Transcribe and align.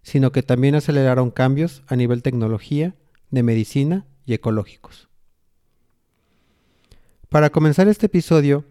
sino 0.02 0.31
que 0.31 0.41
también 0.41 0.73
aceleraron 0.73 1.30
cambios 1.30 1.83
a 1.85 1.95
nivel 1.95 2.23
tecnología, 2.23 2.95
de 3.30 3.43
medicina 3.43 4.08
y 4.25 4.33
ecológicos. 4.33 5.09
Para 7.29 7.49
comenzar 7.49 7.88
este 7.88 8.05
episodio, 8.05 8.65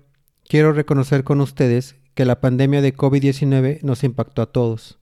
quiero 0.44 0.72
reconocer 0.72 1.24
con 1.24 1.40
ustedes 1.40 1.96
que 2.14 2.24
la 2.24 2.40
pandemia 2.40 2.80
de 2.80 2.94
COVID-19 2.94 3.82
nos 3.82 4.04
impactó 4.04 4.42
a 4.42 4.52
todos, 4.52 4.98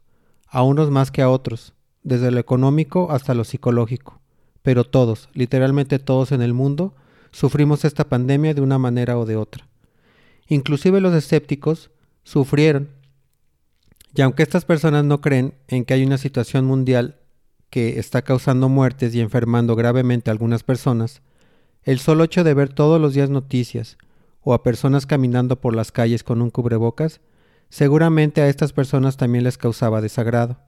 a 0.46 0.62
unos 0.62 0.90
más 0.90 1.10
que 1.10 1.22
a 1.22 1.28
otros, 1.28 1.74
desde 2.02 2.30
lo 2.30 2.40
económico 2.40 3.10
hasta 3.10 3.34
lo 3.34 3.44
psicológico, 3.44 4.20
pero 4.62 4.84
todos, 4.84 5.28
literalmente 5.34 5.98
todos 5.98 6.32
en 6.32 6.42
el 6.42 6.54
mundo, 6.54 6.94
sufrimos 7.30 7.84
esta 7.84 8.08
pandemia 8.08 8.54
de 8.54 8.60
una 8.60 8.78
manera 8.78 9.18
o 9.18 9.26
de 9.26 9.36
otra. 9.36 9.68
Inclusive 10.48 11.00
los 11.00 11.14
escépticos 11.14 11.90
sufrieron. 12.24 12.90
Y 14.14 14.22
aunque 14.22 14.42
estas 14.42 14.64
personas 14.64 15.04
no 15.04 15.20
creen 15.20 15.54
en 15.68 15.84
que 15.84 15.94
hay 15.94 16.04
una 16.04 16.18
situación 16.18 16.64
mundial 16.64 17.19
que 17.70 17.98
está 17.98 18.22
causando 18.22 18.68
muertes 18.68 19.14
y 19.14 19.20
enfermando 19.20 19.76
gravemente 19.76 20.30
a 20.30 20.32
algunas 20.32 20.62
personas, 20.64 21.22
el 21.84 21.98
solo 21.98 22.24
hecho 22.24 22.44
de 22.44 22.54
ver 22.54 22.68
todos 22.68 23.00
los 23.00 23.14
días 23.14 23.30
noticias 23.30 23.96
o 24.42 24.54
a 24.54 24.62
personas 24.62 25.06
caminando 25.06 25.60
por 25.60 25.74
las 25.74 25.92
calles 25.92 26.24
con 26.24 26.42
un 26.42 26.50
cubrebocas, 26.50 27.20
seguramente 27.68 28.42
a 28.42 28.48
estas 28.48 28.72
personas 28.72 29.16
también 29.16 29.44
les 29.44 29.56
causaba 29.56 30.00
desagrado. 30.00 30.58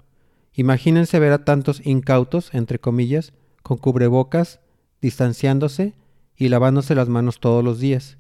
Imagínense 0.55 1.19
ver 1.19 1.33
a 1.33 1.45
tantos 1.45 1.85
incautos, 1.85 2.55
entre 2.55 2.79
comillas, 2.79 3.33
con 3.63 3.79
cubrebocas, 3.79 4.61
distanciándose 5.01 5.95
y 6.37 6.49
lavándose 6.49 6.95
las 6.95 7.09
manos 7.09 7.41
todos 7.41 7.65
los 7.65 7.81
días. 7.81 8.19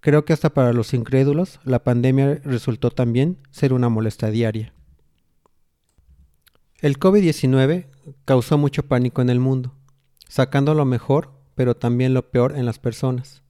Creo 0.00 0.24
que 0.24 0.32
hasta 0.32 0.50
para 0.54 0.72
los 0.72 0.94
incrédulos 0.94 1.60
la 1.64 1.84
pandemia 1.84 2.40
resultó 2.44 2.90
también 2.90 3.38
ser 3.50 3.72
una 3.72 3.88
molestia 3.88 4.30
diaria. 4.30 4.72
El 6.80 6.98
COVID-19 6.98 7.86
causó 8.24 8.58
mucho 8.58 8.84
pánico 8.84 9.22
en 9.22 9.30
el 9.30 9.40
mundo, 9.40 9.74
sacando 10.28 10.74
lo 10.74 10.84
mejor, 10.84 11.32
pero 11.54 11.76
también 11.76 12.14
lo 12.14 12.30
peor 12.30 12.56
en 12.56 12.66
las 12.66 12.78
personas. 12.78 13.42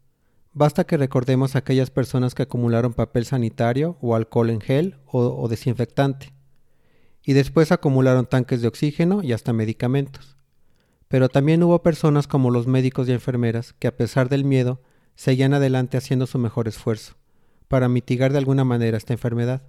Basta 0.52 0.84
que 0.84 0.96
recordemos 0.96 1.54
a 1.54 1.58
aquellas 1.58 1.90
personas 1.90 2.34
que 2.34 2.44
acumularon 2.44 2.94
papel 2.94 3.26
sanitario 3.26 3.98
o 4.00 4.14
alcohol 4.14 4.50
en 4.50 4.60
gel 4.60 4.96
o, 5.06 5.20
o 5.20 5.48
desinfectante, 5.48 6.32
y 7.22 7.32
después 7.32 7.72
acumularon 7.72 8.26
tanques 8.26 8.62
de 8.62 8.68
oxígeno 8.68 9.22
y 9.22 9.32
hasta 9.32 9.52
medicamentos. 9.52 10.36
Pero 11.08 11.28
también 11.28 11.62
hubo 11.62 11.82
personas 11.82 12.26
como 12.26 12.50
los 12.50 12.66
médicos 12.66 13.08
y 13.08 13.12
enfermeras 13.12 13.74
que 13.74 13.88
a 13.88 13.96
pesar 13.96 14.28
del 14.28 14.44
miedo 14.44 14.80
seguían 15.14 15.54
adelante 15.54 15.96
haciendo 15.96 16.26
su 16.26 16.38
mejor 16.38 16.68
esfuerzo 16.68 17.14
para 17.68 17.88
mitigar 17.88 18.32
de 18.32 18.38
alguna 18.38 18.64
manera 18.64 18.96
esta 18.96 19.12
enfermedad, 19.12 19.62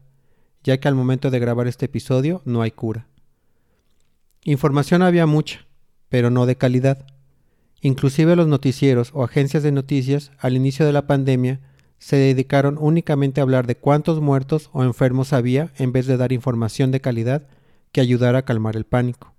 ya 0.63 0.77
que 0.79 0.87
al 0.87 0.95
momento 0.95 1.31
de 1.31 1.39
grabar 1.39 1.67
este 1.67 1.85
episodio 1.85 2.41
no 2.45 2.61
hay 2.61 2.71
cura. 2.71 3.07
Información 4.47 5.01
había 5.01 5.25
mucha, 5.25 5.65
pero 6.07 6.29
no 6.29 6.45
de 6.45 6.55
calidad. 6.55 7.05
Inclusive 7.81 8.37
los 8.37 8.47
noticieros 8.47 9.11
o 9.13 9.25
agencias 9.25 9.61
de 9.61 9.73
noticias 9.73 10.31
al 10.39 10.55
inicio 10.55 10.85
de 10.85 10.93
la 10.93 11.05
pandemia 11.05 11.59
se 11.99 12.15
dedicaron 12.15 12.77
únicamente 12.79 13.41
a 13.41 13.43
hablar 13.43 13.67
de 13.67 13.75
cuántos 13.75 14.21
muertos 14.21 14.69
o 14.71 14.85
enfermos 14.85 15.33
había 15.33 15.73
en 15.75 15.91
vez 15.91 16.05
de 16.05 16.15
dar 16.15 16.31
información 16.31 16.91
de 16.91 17.01
calidad 17.01 17.45
que 17.91 17.99
ayudara 17.99 18.39
a 18.39 18.45
calmar 18.45 18.77
el 18.77 18.85
pánico. 18.85 19.33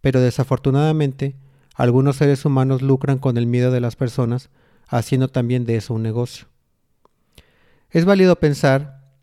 Pero 0.00 0.20
desafortunadamente, 0.20 1.36
algunos 1.76 2.16
seres 2.16 2.44
humanos 2.44 2.82
lucran 2.82 3.18
con 3.18 3.36
el 3.36 3.46
miedo 3.46 3.70
de 3.70 3.80
las 3.80 3.94
personas, 3.94 4.50
haciendo 4.88 5.28
también 5.28 5.64
de 5.64 5.76
eso 5.76 5.94
un 5.94 6.02
negocio. 6.02 6.48
Es 7.88 8.04
válido 8.04 8.34
pensar 8.34 9.14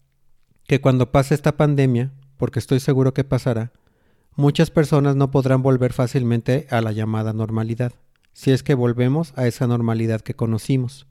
que 0.68 0.80
cuando 0.80 1.12
pase 1.12 1.36
esta 1.36 1.58
pandemia, 1.58 2.14
porque 2.38 2.60
estoy 2.60 2.80
seguro 2.80 3.14
que 3.14 3.26
pasará, 3.26 3.74
muchas 4.38 4.70
personas 4.72 5.16
no 5.16 5.32
podrán 5.32 5.62
volver 5.62 5.92
fácilmente 5.92 6.68
a 6.70 6.80
la 6.82 6.94
llamada 6.94 7.34
normalidad, 7.34 7.92
si 8.34 8.52
es 8.52 8.64
que 8.64 8.76
volvemos 8.76 9.34
a 9.36 9.48
esa 9.48 9.68
normalidad 9.68 10.22
que 10.22 10.36
conocimos. 10.36 11.08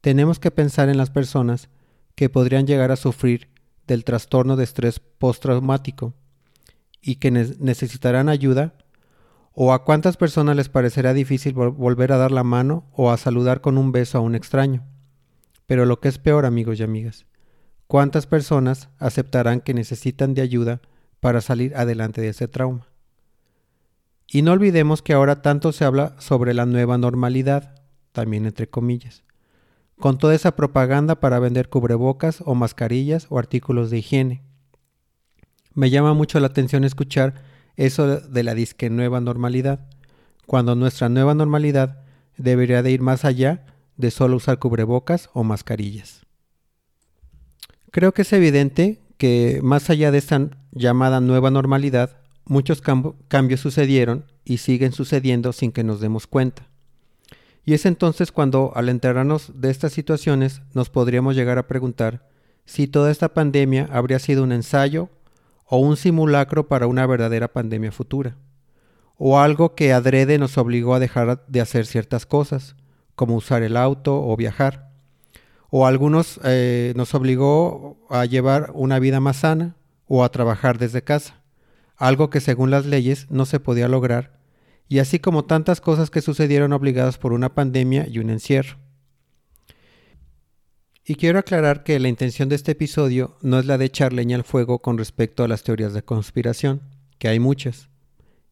Tenemos 0.00 0.38
que 0.38 0.52
pensar 0.52 0.88
en 0.88 0.96
las 0.96 1.10
personas 1.10 1.68
que 2.14 2.30
podrían 2.30 2.66
llegar 2.66 2.92
a 2.92 2.96
sufrir 2.96 3.48
del 3.86 4.04
trastorno 4.04 4.56
de 4.56 4.64
estrés 4.64 5.00
postraumático 5.00 6.14
y 7.02 7.16
que 7.16 7.30
necesitarán 7.30 8.28
ayuda, 8.28 8.74
o 9.52 9.72
a 9.72 9.84
cuántas 9.84 10.16
personas 10.16 10.56
les 10.56 10.68
parecerá 10.68 11.12
difícil 11.12 11.52
volver 11.52 12.12
a 12.12 12.16
dar 12.16 12.30
la 12.30 12.44
mano 12.44 12.86
o 12.92 13.10
a 13.10 13.16
saludar 13.16 13.60
con 13.60 13.78
un 13.78 13.92
beso 13.92 14.18
a 14.18 14.20
un 14.20 14.34
extraño. 14.34 14.84
Pero 15.66 15.86
lo 15.86 16.00
que 16.00 16.08
es 16.08 16.18
peor, 16.18 16.46
amigos 16.46 16.78
y 16.78 16.82
amigas, 16.82 17.26
¿cuántas 17.86 18.26
personas 18.26 18.88
aceptarán 18.98 19.60
que 19.60 19.74
necesitan 19.74 20.34
de 20.34 20.42
ayuda 20.42 20.80
para 21.24 21.40
salir 21.40 21.74
adelante 21.74 22.20
de 22.20 22.28
ese 22.28 22.48
trauma. 22.48 22.86
Y 24.28 24.42
no 24.42 24.52
olvidemos 24.52 25.00
que 25.00 25.14
ahora 25.14 25.40
tanto 25.40 25.72
se 25.72 25.86
habla 25.86 26.14
sobre 26.18 26.52
la 26.52 26.66
nueva 26.66 26.98
normalidad, 26.98 27.80
también 28.12 28.44
entre 28.44 28.68
comillas, 28.68 29.24
con 29.98 30.18
toda 30.18 30.34
esa 30.34 30.54
propaganda 30.54 31.20
para 31.20 31.38
vender 31.38 31.70
cubrebocas 31.70 32.42
o 32.44 32.54
mascarillas 32.54 33.26
o 33.30 33.38
artículos 33.38 33.88
de 33.88 34.00
higiene. 34.00 34.42
Me 35.72 35.88
llama 35.88 36.12
mucho 36.12 36.38
la 36.40 36.48
atención 36.48 36.84
escuchar 36.84 37.36
eso 37.76 38.20
de 38.20 38.42
la 38.42 38.52
disque 38.52 38.90
nueva 38.90 39.22
normalidad, 39.22 39.88
cuando 40.44 40.74
nuestra 40.74 41.08
nueva 41.08 41.34
normalidad 41.34 42.04
debería 42.36 42.82
de 42.82 42.90
ir 42.90 43.00
más 43.00 43.24
allá 43.24 43.64
de 43.96 44.10
solo 44.10 44.36
usar 44.36 44.58
cubrebocas 44.58 45.30
o 45.32 45.42
mascarillas. 45.42 46.26
Creo 47.92 48.12
que 48.12 48.22
es 48.22 48.32
evidente 48.34 49.00
que 49.16 49.60
más 49.62 49.90
allá 49.90 50.10
de 50.10 50.18
esta 50.18 50.50
llamada 50.72 51.20
nueva 51.20 51.50
normalidad, 51.50 52.18
muchos 52.44 52.82
cambios 53.28 53.60
sucedieron 53.60 54.26
y 54.44 54.58
siguen 54.58 54.92
sucediendo 54.92 55.52
sin 55.52 55.72
que 55.72 55.84
nos 55.84 56.00
demos 56.00 56.26
cuenta. 56.26 56.68
Y 57.64 57.72
es 57.72 57.86
entonces 57.86 58.30
cuando, 58.30 58.72
al 58.74 58.88
enterarnos 58.88 59.52
de 59.54 59.70
estas 59.70 59.92
situaciones, 59.92 60.60
nos 60.74 60.90
podríamos 60.90 61.34
llegar 61.34 61.58
a 61.58 61.66
preguntar 61.66 62.28
si 62.66 62.86
toda 62.86 63.10
esta 63.10 63.32
pandemia 63.32 63.88
habría 63.90 64.18
sido 64.18 64.42
un 64.42 64.52
ensayo 64.52 65.08
o 65.66 65.78
un 65.78 65.96
simulacro 65.96 66.68
para 66.68 66.86
una 66.86 67.06
verdadera 67.06 67.52
pandemia 67.52 67.92
futura, 67.92 68.36
o 69.16 69.38
algo 69.38 69.74
que 69.74 69.92
adrede 69.92 70.38
nos 70.38 70.58
obligó 70.58 70.94
a 70.94 70.98
dejar 70.98 71.46
de 71.46 71.60
hacer 71.60 71.86
ciertas 71.86 72.26
cosas, 72.26 72.76
como 73.14 73.36
usar 73.36 73.62
el 73.62 73.76
auto 73.76 74.20
o 74.22 74.36
viajar 74.36 74.83
o 75.76 75.88
algunos 75.88 76.38
eh, 76.44 76.92
nos 76.94 77.16
obligó 77.16 77.98
a 78.08 78.26
llevar 78.26 78.70
una 78.74 79.00
vida 79.00 79.18
más 79.18 79.38
sana 79.38 79.74
o 80.06 80.22
a 80.22 80.28
trabajar 80.28 80.78
desde 80.78 81.02
casa, 81.02 81.42
algo 81.96 82.30
que 82.30 82.40
según 82.40 82.70
las 82.70 82.86
leyes 82.86 83.26
no 83.28 83.44
se 83.44 83.58
podía 83.58 83.88
lograr 83.88 84.38
y 84.88 85.00
así 85.00 85.18
como 85.18 85.46
tantas 85.46 85.80
cosas 85.80 86.10
que 86.10 86.20
sucedieron 86.20 86.72
obligadas 86.72 87.18
por 87.18 87.32
una 87.32 87.56
pandemia 87.56 88.06
y 88.06 88.20
un 88.20 88.30
encierro. 88.30 88.78
Y 91.04 91.16
quiero 91.16 91.40
aclarar 91.40 91.82
que 91.82 91.98
la 91.98 92.06
intención 92.06 92.48
de 92.48 92.54
este 92.54 92.70
episodio 92.70 93.36
no 93.42 93.58
es 93.58 93.66
la 93.66 93.76
de 93.76 93.86
echar 93.86 94.12
leña 94.12 94.36
al 94.36 94.44
fuego 94.44 94.78
con 94.78 94.96
respecto 94.96 95.42
a 95.42 95.48
las 95.48 95.64
teorías 95.64 95.92
de 95.92 96.04
conspiración, 96.04 96.82
que 97.18 97.26
hay 97.26 97.40
muchas. 97.40 97.88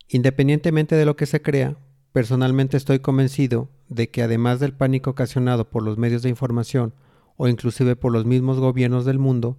Independientemente 0.09 0.97
de 0.97 1.07
lo 1.07 1.15
que 1.15 1.27
se 1.27 1.41
crea, 1.41 1.77
personalmente 2.11 2.77
estoy 2.77 2.99
convencido 2.99 3.69
de 3.89 4.11
que 4.11 4.25
además 4.25 4.59
del 4.59 4.73
pánico 4.73 5.11
ocasionado 5.11 5.71
por 5.71 5.85
los 5.85 5.99
medios 5.99 6.23
de 6.23 6.29
información 6.29 6.95
o 7.43 7.49
inclusive 7.49 7.97
por 7.97 8.13
los 8.13 8.25
mismos 8.25 8.61
gobiernos 8.61 9.05
del 9.05 9.19
mundo, 9.19 9.59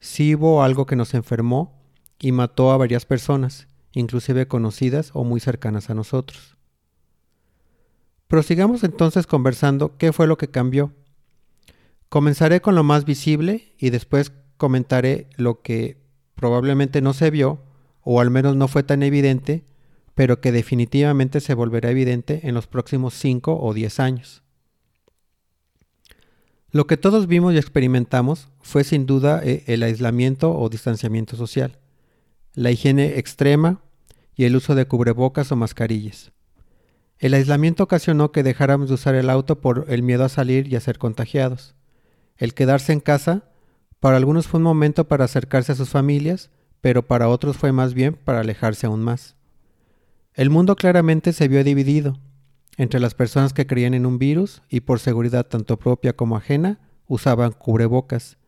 sí 0.00 0.34
hubo 0.34 0.64
algo 0.64 0.84
que 0.84 0.96
nos 0.96 1.14
enfermó 1.14 1.80
y 2.18 2.32
mató 2.32 2.72
a 2.72 2.76
varias 2.76 3.06
personas, 3.06 3.68
inclusive 3.92 4.48
conocidas 4.48 5.12
o 5.14 5.22
muy 5.22 5.38
cercanas 5.38 5.90
a 5.90 5.94
nosotros. 5.94 6.56
Prosigamos 8.26 8.82
entonces 8.82 9.28
conversando 9.28 9.96
qué 9.96 10.12
fue 10.12 10.26
lo 10.26 10.38
que 10.38 10.48
cambió. 10.48 10.92
Comenzaré 12.08 12.60
con 12.60 12.74
lo 12.74 12.82
más 12.82 13.04
visible 13.04 13.76
y 13.78 13.90
después 13.90 14.32
comentaré 14.56 15.28
lo 15.36 15.62
que 15.62 16.02
probablemente 16.34 17.00
no 17.00 17.12
se 17.12 17.30
vio 17.30 17.62
o 18.02 18.20
al 18.20 18.30
menos 18.30 18.56
no 18.56 18.66
fue 18.66 18.82
tan 18.82 19.04
evidente, 19.04 19.64
pero 20.16 20.40
que 20.40 20.50
definitivamente 20.50 21.38
se 21.38 21.54
volverá 21.54 21.92
evidente 21.92 22.40
en 22.48 22.54
los 22.56 22.66
próximos 22.66 23.14
5 23.14 23.56
o 23.56 23.72
10 23.72 24.00
años. 24.00 24.42
Lo 26.72 26.86
que 26.86 26.96
todos 26.96 27.26
vimos 27.26 27.52
y 27.52 27.58
experimentamos 27.58 28.48
fue 28.60 28.84
sin 28.84 29.04
duda 29.04 29.40
eh, 29.42 29.64
el 29.66 29.82
aislamiento 29.82 30.56
o 30.56 30.68
distanciamiento 30.68 31.36
social, 31.36 31.78
la 32.54 32.70
higiene 32.70 33.18
extrema 33.18 33.80
y 34.36 34.44
el 34.44 34.54
uso 34.54 34.76
de 34.76 34.86
cubrebocas 34.86 35.50
o 35.50 35.56
mascarillas. 35.56 36.30
El 37.18 37.34
aislamiento 37.34 37.82
ocasionó 37.82 38.30
que 38.30 38.44
dejáramos 38.44 38.88
de 38.88 38.94
usar 38.94 39.16
el 39.16 39.30
auto 39.30 39.60
por 39.60 39.86
el 39.88 40.04
miedo 40.04 40.24
a 40.24 40.28
salir 40.28 40.72
y 40.72 40.76
a 40.76 40.80
ser 40.80 40.98
contagiados. 40.98 41.74
El 42.36 42.54
quedarse 42.54 42.92
en 42.92 43.00
casa, 43.00 43.44
para 43.98 44.16
algunos 44.16 44.46
fue 44.46 44.58
un 44.58 44.64
momento 44.64 45.08
para 45.08 45.24
acercarse 45.24 45.72
a 45.72 45.74
sus 45.74 45.90
familias, 45.90 46.50
pero 46.80 47.06
para 47.06 47.28
otros 47.28 47.56
fue 47.56 47.72
más 47.72 47.94
bien 47.94 48.14
para 48.14 48.40
alejarse 48.40 48.86
aún 48.86 49.02
más. 49.02 49.34
El 50.34 50.50
mundo 50.50 50.76
claramente 50.76 51.32
se 51.32 51.48
vio 51.48 51.64
dividido 51.64 52.16
entre 52.76 53.00
las 53.00 53.14
personas 53.14 53.52
que 53.52 53.66
creían 53.66 53.94
en 53.94 54.06
un 54.06 54.18
virus 54.18 54.62
y 54.68 54.80
por 54.80 55.00
seguridad 55.00 55.46
tanto 55.46 55.78
propia 55.78 56.14
como 56.14 56.36
ajena 56.36 56.78
usaban 57.06 57.52
cubrebocas, 57.52 58.38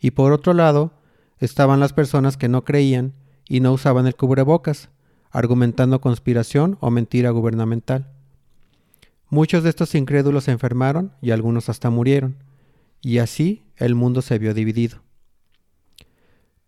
y 0.00 0.12
por 0.12 0.32
otro 0.32 0.54
lado 0.54 0.92
estaban 1.38 1.80
las 1.80 1.92
personas 1.92 2.36
que 2.36 2.48
no 2.48 2.64
creían 2.64 3.12
y 3.48 3.60
no 3.60 3.72
usaban 3.72 4.06
el 4.06 4.16
cubrebocas, 4.16 4.88
argumentando 5.30 6.00
conspiración 6.00 6.78
o 6.80 6.90
mentira 6.90 7.30
gubernamental. 7.30 8.10
Muchos 9.28 9.62
de 9.62 9.70
estos 9.70 9.94
incrédulos 9.94 10.44
se 10.44 10.52
enfermaron 10.52 11.12
y 11.20 11.30
algunos 11.30 11.68
hasta 11.68 11.90
murieron, 11.90 12.36
y 13.02 13.18
así 13.18 13.64
el 13.76 13.94
mundo 13.94 14.22
se 14.22 14.38
vio 14.38 14.54
dividido. 14.54 15.02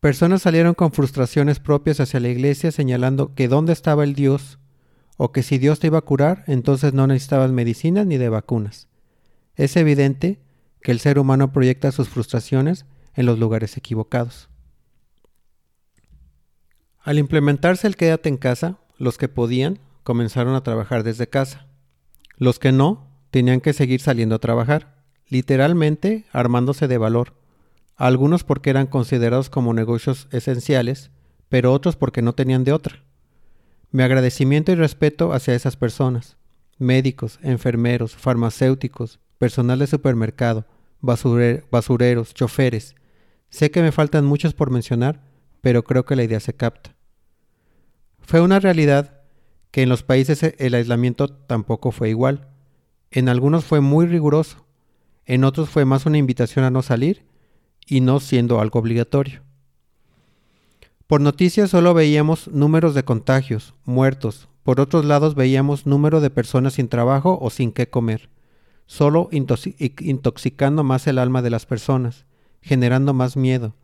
Personas 0.00 0.43
salieron 0.43 0.75
con 0.75 0.93
frustraciones 0.93 1.58
propias 1.58 1.99
hacia 1.99 2.20
la 2.20 2.28
iglesia 2.28 2.70
señalando 2.70 3.34
que 3.34 3.49
dónde 3.49 3.72
estaba 3.72 4.04
el 4.04 4.14
Dios, 4.14 4.58
o 5.18 5.30
que 5.32 5.42
si 5.42 5.58
Dios 5.58 5.78
te 5.78 5.88
iba 5.88 5.98
a 5.98 6.02
curar, 6.02 6.44
entonces 6.46 6.94
no 6.94 7.06
necesitabas 7.06 7.52
medicinas 7.52 8.06
ni 8.06 8.16
de 8.16 8.30
vacunas. 8.30 8.88
Es 9.54 9.76
evidente 9.76 10.40
que 10.80 10.92
el 10.92 11.00
ser 11.00 11.18
humano 11.18 11.52
proyecta 11.52 11.92
sus 11.92 12.08
frustraciones 12.08 12.86
en 13.14 13.26
los 13.26 13.38
lugares 13.38 13.76
equivocados. 13.76 14.48
Al 17.02 17.18
implementarse 17.18 17.86
el 17.86 17.96
quédate 17.96 18.30
en 18.30 18.38
casa, 18.38 18.78
los 18.96 19.18
que 19.18 19.28
podían 19.28 19.80
comenzaron 20.02 20.54
a 20.54 20.62
trabajar 20.62 21.02
desde 21.02 21.28
casa. 21.28 21.66
Los 22.38 22.58
que 22.58 22.72
no 22.72 23.10
tenían 23.30 23.60
que 23.60 23.74
seguir 23.74 24.00
saliendo 24.00 24.36
a 24.36 24.40
trabajar, 24.40 25.02
literalmente 25.26 26.24
armándose 26.32 26.88
de 26.88 26.96
valor 26.96 27.34
algunos 27.98 28.44
porque 28.44 28.70
eran 28.70 28.86
considerados 28.86 29.50
como 29.50 29.74
negocios 29.74 30.28
esenciales, 30.30 31.10
pero 31.48 31.72
otros 31.72 31.96
porque 31.96 32.22
no 32.22 32.32
tenían 32.32 32.62
de 32.62 32.72
otra. 32.72 33.02
Mi 33.90 34.02
agradecimiento 34.02 34.70
y 34.70 34.75
respeto 34.75 35.32
hacia 35.32 35.55
esas 35.55 35.76
personas, 35.76 36.37
médicos, 36.79 37.38
enfermeros, 37.43 38.14
farmacéuticos, 38.14 39.19
personal 39.38 39.79
de 39.79 39.87
supermercado, 39.87 40.67
basureros, 41.00 42.35
choferes. 42.35 42.94
Sé 43.49 43.70
que 43.70 43.81
me 43.81 43.93
faltan 43.93 44.26
muchos 44.26 44.52
por 44.52 44.70
mencionar, 44.70 45.23
pero 45.62 45.85
creo 45.85 46.05
que 46.05 46.17
la 46.17 46.25
idea 46.25 46.40
se 46.40 46.55
capta. 46.55 46.96
Fue 48.20 48.43
una 48.43 48.61
realidad 48.61 49.23
que 49.70 49.82
en 49.82 49.88
los 49.88 50.02
países 50.02 50.43
el 50.43 50.75
aislamiento 50.75 51.29
tampoco 51.29 51.90
fue 51.90 52.11
igual. 52.11 52.49
En 53.11 53.31
algunos 53.31 53.64
fue 53.64 53.81
muy 53.81 54.06
riguroso, 54.06 54.67
en 55.25 55.44
otros 55.44 55.70
fue 55.70 55.87
más 55.87 56.05
una 56.05 56.19
invitación 56.19 56.64
a 56.64 56.70
no 56.70 56.82
salir 56.82 57.25
y 57.87 58.02
no 58.02 58.20
siendo 58.20 58.61
algo 58.61 58.81
obligatorio. 58.81 59.47
Por 61.08 61.20
noticias 61.20 61.70
solo 61.70 61.93
veíamos 61.93 62.46
números 62.46 62.94
de 62.94 63.05
contagios, 63.05 63.75
muertos, 63.84 64.49
por 64.62 64.78
otros 64.78 65.05
lados 65.05 65.34
veíamos 65.34 65.87
número 65.87 66.20
de 66.20 66.31
personas 66.31 66.75
sin 66.75 66.88
trabajo 66.88 67.37
o 67.43 67.50
sin 67.50 67.72
qué 67.72 67.90
comer, 67.90 68.31
solo 68.87 69.28
intoxicando 69.32 70.84
más 70.84 71.08
el 71.08 71.19
alma 71.19 71.43
de 71.43 71.50
las 71.50 71.66
personas, 71.66 72.26
generando 72.62 73.12
más 73.12 73.37
miedo. 73.37 73.75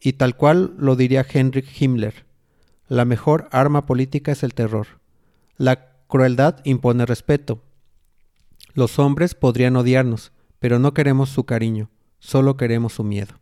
Y 0.00 0.12
tal 0.12 0.36
cual 0.36 0.74
lo 0.78 0.94
diría 0.94 1.26
Heinrich 1.28 1.82
Himmler, 1.82 2.24
la 2.86 3.04
mejor 3.04 3.48
arma 3.50 3.86
política 3.86 4.30
es 4.30 4.44
el 4.44 4.54
terror. 4.54 4.86
La 5.56 5.88
crueldad 6.06 6.60
impone 6.62 7.04
respeto. 7.04 7.62
Los 8.74 9.00
hombres 9.00 9.34
podrían 9.34 9.74
odiarnos, 9.74 10.30
pero 10.60 10.78
no 10.78 10.94
queremos 10.94 11.30
su 11.30 11.44
cariño 11.44 11.90
solo 12.18 12.56
queremos 12.56 12.94
su 12.94 13.04
miedo. 13.04 13.34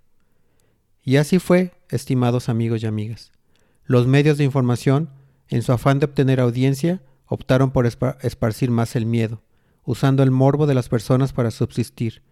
Y 1.03 1.17
así 1.17 1.39
fue, 1.39 1.73
estimados 1.91 2.49
amigos 2.49 2.83
y 2.83 2.87
amigas. 2.87 3.33
Los 3.85 4.06
medios 4.06 4.38
de 4.38 4.44
información, 4.44 5.11
en 5.49 5.62
su 5.62 5.73
afán 5.73 5.99
de 5.99 6.06
obtener 6.06 6.41
audiencia, 6.41 7.03
optaron 7.27 7.71
por 7.71 7.87
esparcir 7.87 8.71
más 8.71 8.97
el 8.97 9.06
miedo, 9.06 9.43
usando 9.85 10.23
el 10.23 10.31
morbo 10.31 10.67
de 10.67 10.75
las 10.75 10.88
personas 10.88 11.33
para 11.33 11.50
subsistir. 11.50 12.23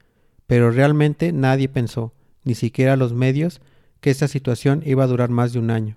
Pero 0.46 0.70
realmente 0.70 1.32
nadie 1.32 1.68
pensó, 1.68 2.12
ni 2.42 2.54
siquiera 2.54 2.96
los 2.96 3.12
medios, 3.12 3.60
que 4.00 4.10
esta 4.10 4.28
situación 4.28 4.82
iba 4.84 5.04
a 5.04 5.06
durar 5.06 5.30
más 5.30 5.52
de 5.52 5.58
un 5.58 5.70
año. 5.70 5.96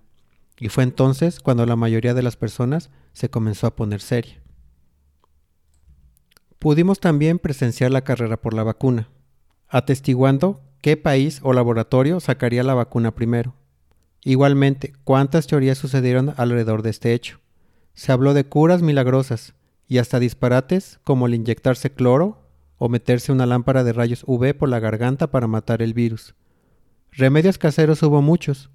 Y 0.60 0.70
fue 0.70 0.84
entonces 0.84 1.40
cuando 1.40 1.66
la 1.66 1.76
mayoría 1.76 2.14
de 2.14 2.24
las 2.24 2.38
personas 2.38 2.90
se 3.14 3.30
comenzó 3.30 3.68
a 3.68 3.76
poner 3.76 4.02
seria. 4.02 4.42
Pudimos 6.60 7.00
también 7.00 7.38
presenciar 7.38 7.92
la 7.92 8.04
carrera 8.04 8.38
por 8.42 8.54
la 8.54 8.64
vacuna, 8.64 9.10
atestiguando 9.68 10.62
qué 10.82 10.98
país 10.98 11.40
o 11.44 11.54
laboratorio 11.54 12.20
sacaría 12.20 12.64
la 12.64 12.74
vacuna 12.74 13.14
primero. 13.14 13.54
Igualmente, 14.28 14.92
cuántas 15.06 15.48
teorías 15.48 15.78
sucedieron 15.78 16.34
alrededor 16.36 16.82
de 16.82 16.90
este 16.90 17.14
hecho. 17.14 17.40
Se 17.94 18.12
habló 18.12 18.34
de 18.34 18.44
curas 18.44 18.82
milagrosas 18.82 19.54
y 19.88 20.00
hasta 20.00 20.20
disparates 20.20 21.00
como 21.06 21.28
el 21.28 21.34
inyectarse 21.34 21.94
cloro 21.94 22.46
o 22.78 22.90
meterse 22.90 23.32
una 23.32 23.46
lámpara 23.46 23.86
de 23.86 23.94
rayos 23.94 24.26
UV 24.28 24.54
por 24.54 24.68
la 24.68 24.82
garganta 24.82 25.28
para 25.28 25.48
matar 25.48 25.82
el 25.82 25.94
virus. 25.94 26.36
Remedios 27.14 27.58
caseros 27.58 28.04
hubo 28.04 28.22
muchos, 28.22 28.70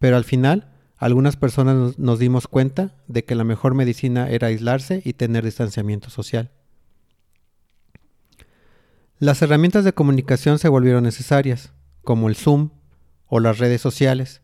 pero 0.00 0.18
al 0.18 0.24
final 0.24 0.70
algunas 0.98 1.36
personas 1.36 1.98
nos 1.98 2.18
dimos 2.18 2.46
cuenta 2.46 2.94
de 3.08 3.24
que 3.24 3.34
la 3.34 3.44
mejor 3.44 3.72
medicina 3.72 4.28
era 4.28 4.48
aislarse 4.48 5.00
y 5.02 5.14
tener 5.14 5.46
distanciamiento 5.46 6.10
social. 6.10 6.50
Las 9.18 9.40
herramientas 9.40 9.86
de 9.86 9.94
comunicación 9.94 10.58
se 10.58 10.68
volvieron 10.68 11.04
necesarias, 11.04 11.72
como 12.02 12.28
el 12.28 12.36
Zoom 12.36 12.68
o 13.28 13.40
las 13.40 13.56
redes 13.56 13.80
sociales. 13.80 14.42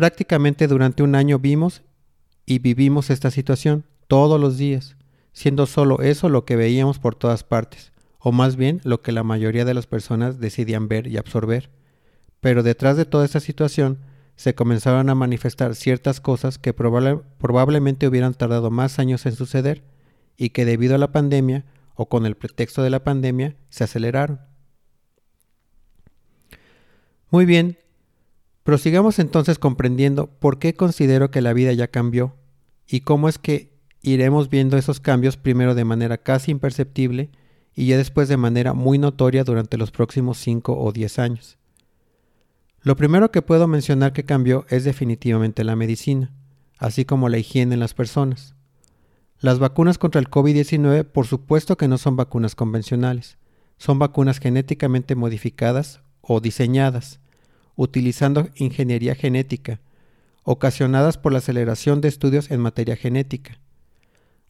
Prácticamente 0.00 0.66
durante 0.66 1.02
un 1.02 1.14
año 1.14 1.38
vimos 1.38 1.82
y 2.46 2.60
vivimos 2.60 3.10
esta 3.10 3.30
situación 3.30 3.84
todos 4.08 4.40
los 4.40 4.56
días, 4.56 4.96
siendo 5.34 5.66
solo 5.66 6.00
eso 6.00 6.30
lo 6.30 6.46
que 6.46 6.56
veíamos 6.56 6.98
por 6.98 7.14
todas 7.16 7.44
partes, 7.44 7.92
o 8.18 8.32
más 8.32 8.56
bien 8.56 8.80
lo 8.82 9.02
que 9.02 9.12
la 9.12 9.24
mayoría 9.24 9.66
de 9.66 9.74
las 9.74 9.86
personas 9.86 10.40
decidían 10.40 10.88
ver 10.88 11.06
y 11.06 11.18
absorber. 11.18 11.68
Pero 12.40 12.62
detrás 12.62 12.96
de 12.96 13.04
toda 13.04 13.26
esta 13.26 13.40
situación 13.40 13.98
se 14.36 14.54
comenzaron 14.54 15.10
a 15.10 15.14
manifestar 15.14 15.74
ciertas 15.74 16.22
cosas 16.22 16.56
que 16.56 16.72
probablemente 16.72 18.08
hubieran 18.08 18.32
tardado 18.32 18.70
más 18.70 18.98
años 18.98 19.26
en 19.26 19.36
suceder 19.36 19.84
y 20.38 20.48
que 20.48 20.64
debido 20.64 20.94
a 20.94 20.98
la 20.98 21.12
pandemia 21.12 21.66
o 21.94 22.08
con 22.08 22.24
el 22.24 22.38
pretexto 22.38 22.82
de 22.82 22.88
la 22.88 23.04
pandemia 23.04 23.54
se 23.68 23.84
aceleraron. 23.84 24.40
Muy 27.30 27.44
bien, 27.44 27.76
prosigamos 28.70 29.18
entonces 29.18 29.58
comprendiendo 29.58 30.28
por 30.28 30.60
qué 30.60 30.74
considero 30.74 31.32
que 31.32 31.40
la 31.40 31.52
vida 31.52 31.72
ya 31.72 31.88
cambió 31.88 32.36
y 32.86 33.00
cómo 33.00 33.28
es 33.28 33.36
que 33.36 33.72
iremos 34.00 34.48
viendo 34.48 34.76
esos 34.78 35.00
cambios 35.00 35.36
primero 35.36 35.74
de 35.74 35.84
manera 35.84 36.18
casi 36.18 36.52
imperceptible 36.52 37.32
y 37.74 37.86
ya 37.86 37.96
después 37.96 38.28
de 38.28 38.36
manera 38.36 38.72
muy 38.72 38.96
notoria 38.96 39.42
durante 39.42 39.76
los 39.76 39.90
próximos 39.90 40.38
5 40.38 40.80
o 40.80 40.92
10 40.92 41.18
años. 41.18 41.58
Lo 42.80 42.94
primero 42.94 43.32
que 43.32 43.42
puedo 43.42 43.66
mencionar 43.66 44.12
que 44.12 44.24
cambió 44.24 44.66
es 44.68 44.84
definitivamente 44.84 45.64
la 45.64 45.74
medicina, 45.74 46.32
así 46.78 47.04
como 47.04 47.28
la 47.28 47.38
higiene 47.38 47.74
en 47.74 47.80
las 47.80 47.94
personas. 47.94 48.54
Las 49.40 49.58
vacunas 49.58 49.98
contra 49.98 50.20
el 50.20 50.30
COVID-19 50.30 51.06
por 51.06 51.26
supuesto 51.26 51.76
que 51.76 51.88
no 51.88 51.98
son 51.98 52.14
vacunas 52.14 52.54
convencionales, 52.54 53.36
son 53.78 53.98
vacunas 53.98 54.38
genéticamente 54.38 55.16
modificadas 55.16 56.02
o 56.20 56.40
diseñadas, 56.40 57.18
utilizando 57.76 58.48
ingeniería 58.56 59.14
genética, 59.14 59.80
ocasionadas 60.42 61.18
por 61.18 61.32
la 61.32 61.38
aceleración 61.38 62.00
de 62.00 62.08
estudios 62.08 62.50
en 62.50 62.60
materia 62.60 62.96
genética. 62.96 63.58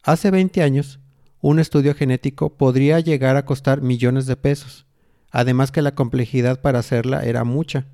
Hace 0.02 0.30
20 0.30 0.62
años, 0.62 1.00
un 1.40 1.58
estudio 1.58 1.94
genético 1.94 2.56
podría 2.56 3.00
llegar 3.00 3.36
a 3.36 3.44
costar 3.44 3.82
millones 3.82 4.26
de 4.26 4.36
pesos, 4.36 4.86
además 5.30 5.72
que 5.72 5.82
la 5.82 5.94
complejidad 5.94 6.60
para 6.60 6.78
hacerla 6.78 7.24
era 7.24 7.44
mucha. 7.44 7.86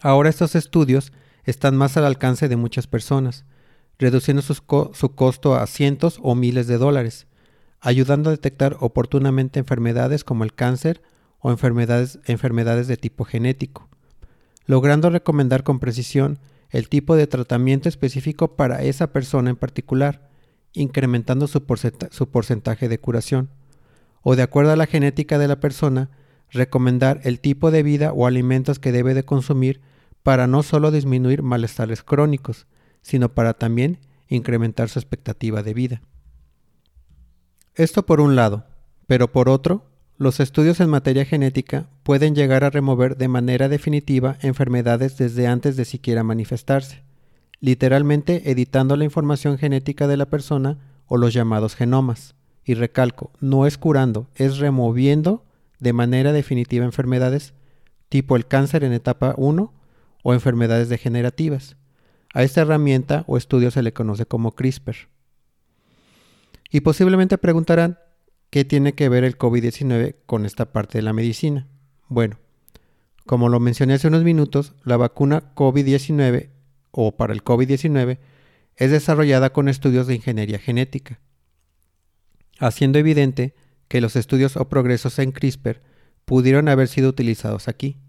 Ahora 0.00 0.28
estos 0.30 0.54
estudios 0.54 1.12
están 1.44 1.76
más 1.76 1.96
al 1.96 2.04
alcance 2.04 2.48
de 2.48 2.56
muchas 2.56 2.86
personas, 2.86 3.44
reduciendo 3.98 4.42
su 4.42 5.14
costo 5.14 5.54
a 5.54 5.66
cientos 5.66 6.18
o 6.22 6.34
miles 6.34 6.66
de 6.66 6.78
dólares, 6.78 7.26
ayudando 7.80 8.30
a 8.30 8.32
detectar 8.32 8.76
oportunamente 8.80 9.58
enfermedades 9.58 10.24
como 10.24 10.44
el 10.44 10.54
cáncer 10.54 11.02
o 11.40 11.50
enfermedades, 11.50 12.20
enfermedades 12.26 12.86
de 12.86 12.96
tipo 12.96 13.24
genético, 13.24 13.88
logrando 14.66 15.10
recomendar 15.10 15.62
con 15.62 15.78
precisión 15.78 16.38
el 16.70 16.88
tipo 16.88 17.16
de 17.16 17.26
tratamiento 17.26 17.88
específico 17.88 18.56
para 18.56 18.82
esa 18.82 19.12
persona 19.12 19.50
en 19.50 19.56
particular, 19.56 20.30
incrementando 20.72 21.46
su, 21.46 21.64
porcentaje 21.64 22.88
de 22.88 22.98
curación, 22.98 23.50
o 24.22 24.36
de 24.36 24.42
acuerdo 24.42 24.72
a 24.72 24.76
la 24.76 24.86
genética 24.86 25.38
de 25.38 25.48
la 25.48 25.60
persona, 25.60 26.10
recomendar 26.50 27.20
el 27.24 27.40
tipo 27.40 27.70
de 27.70 27.82
vida 27.82 28.12
o 28.12 28.26
alimentos 28.26 28.78
que 28.78 28.92
debe 28.92 29.14
de 29.14 29.24
consumir 29.24 29.80
para 30.22 30.46
no 30.46 30.62
solo 30.62 30.90
disminuir 30.90 31.42
malestares 31.42 32.02
crónicos, 32.02 32.66
sino 33.02 33.34
para 33.34 33.54
también 33.54 33.98
incrementar 34.28 34.88
su 34.88 34.98
expectativa 34.98 35.62
de 35.62 35.74
vida. 35.74 36.02
Esto 37.74 38.06
por 38.06 38.20
un 38.20 38.36
lado, 38.36 38.66
pero 39.06 39.32
por 39.32 39.48
otro, 39.48 39.91
los 40.18 40.40
estudios 40.40 40.80
en 40.80 40.90
materia 40.90 41.24
genética 41.24 41.88
pueden 42.02 42.34
llegar 42.34 42.64
a 42.64 42.70
remover 42.70 43.16
de 43.16 43.28
manera 43.28 43.68
definitiva 43.68 44.36
enfermedades 44.42 45.16
desde 45.16 45.46
antes 45.46 45.76
de 45.76 45.84
siquiera 45.84 46.22
manifestarse, 46.22 47.02
literalmente 47.60 48.50
editando 48.50 48.96
la 48.96 49.04
información 49.04 49.58
genética 49.58 50.06
de 50.06 50.16
la 50.16 50.26
persona 50.26 50.78
o 51.06 51.16
los 51.16 51.32
llamados 51.32 51.74
genomas. 51.74 52.34
Y 52.64 52.74
recalco, 52.74 53.32
no 53.40 53.66
es 53.66 53.78
curando, 53.78 54.28
es 54.36 54.58
removiendo 54.58 55.44
de 55.80 55.92
manera 55.92 56.32
definitiva 56.32 56.84
enfermedades 56.84 57.54
tipo 58.08 58.36
el 58.36 58.46
cáncer 58.46 58.84
en 58.84 58.92
etapa 58.92 59.34
1 59.38 59.72
o 60.22 60.34
enfermedades 60.34 60.88
degenerativas. 60.88 61.76
A 62.34 62.42
esta 62.42 62.60
herramienta 62.60 63.24
o 63.26 63.36
estudio 63.36 63.70
se 63.70 63.82
le 63.82 63.92
conoce 63.92 64.26
como 64.26 64.52
CRISPR. 64.52 65.08
Y 66.70 66.80
posiblemente 66.80 67.36
preguntarán, 67.38 67.98
¿qué 68.52 68.66
tiene 68.66 68.92
que 68.92 69.08
ver 69.08 69.24
el 69.24 69.38
COVID-19 69.38 70.14
con 70.26 70.44
esta 70.44 70.72
parte 70.72 70.98
de 70.98 71.02
la 71.02 71.14
medicina? 71.14 71.66
Bueno, 72.08 72.38
como 73.24 73.48
lo 73.48 73.58
mencioné 73.60 73.94
hace 73.94 74.08
unos 74.08 74.24
minutos, 74.24 74.74
la 74.84 74.98
vacuna 74.98 75.54
COVID-19 75.54 76.50
o 76.90 77.16
para 77.16 77.32
el 77.32 77.42
COVID-19 77.42 78.18
es 78.76 78.90
desarrollada 78.90 79.54
con 79.54 79.70
estudios 79.70 80.06
de 80.06 80.16
ingeniería 80.16 80.58
genética, 80.58 81.18
haciendo 82.58 82.98
evidente 82.98 83.54
que 83.88 84.02
los 84.02 84.16
estudios 84.16 84.58
o 84.58 84.68
progresos 84.68 85.18
en 85.18 85.32
CRISPR 85.32 85.80
pudieron 86.26 86.68
haber 86.68 86.88
sido 86.88 87.08
utilizados 87.08 87.68
aquí. 87.68 88.02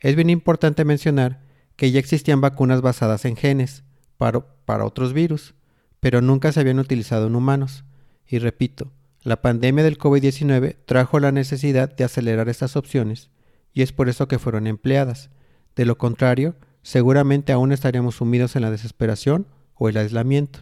Es 0.00 0.16
bien 0.16 0.30
importante 0.30 0.84
mencionar 0.84 1.44
que 1.76 1.92
ya 1.92 2.00
existían 2.00 2.40
vacunas 2.40 2.80
basadas 2.80 3.24
en 3.24 3.36
genes 3.36 3.84
para, 4.16 4.40
para 4.64 4.84
otros 4.84 5.12
virus, 5.12 5.54
pero 6.00 6.22
nunca 6.22 6.50
se 6.50 6.58
habían 6.58 6.80
utilizado 6.80 7.28
en 7.28 7.36
humanos. 7.36 7.84
Y 8.26 8.38
repito, 8.38 8.90
la 9.22 9.42
pandemia 9.42 9.84
del 9.84 9.98
COVID-19 9.98 10.76
trajo 10.86 11.20
la 11.20 11.30
necesidad 11.30 11.94
de 11.94 12.04
acelerar 12.04 12.48
estas 12.48 12.76
opciones, 12.76 13.30
y 13.72 13.82
es 13.82 13.92
por 13.92 14.08
eso 14.08 14.28
que 14.28 14.38
fueron 14.38 14.66
empleadas. 14.66 15.30
De 15.76 15.84
lo 15.84 15.98
contrario, 15.98 16.56
seguramente 16.82 17.52
aún 17.52 17.72
estaríamos 17.72 18.16
sumidos 18.16 18.56
en 18.56 18.62
la 18.62 18.70
desesperación 18.70 19.46
o 19.74 19.88
el 19.88 19.98
aislamiento. 19.98 20.60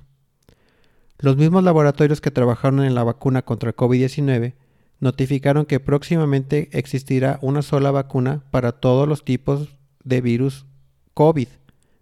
Los 1.18 1.36
mismos 1.36 1.64
laboratorios 1.64 2.20
que 2.20 2.30
trabajaron 2.30 2.84
en 2.84 2.94
la 2.94 3.04
vacuna 3.04 3.44
contra 3.44 3.70
el 3.70 3.76
COVID-19 3.76 4.54
notificaron 5.00 5.64
que 5.64 5.80
próximamente 5.80 6.68
existirá 6.72 7.38
una 7.42 7.62
sola 7.62 7.90
vacuna 7.90 8.44
para 8.50 8.72
todos 8.72 9.08
los 9.08 9.24
tipos 9.24 9.76
de 10.02 10.20
virus 10.20 10.66
COVID, 11.14 11.48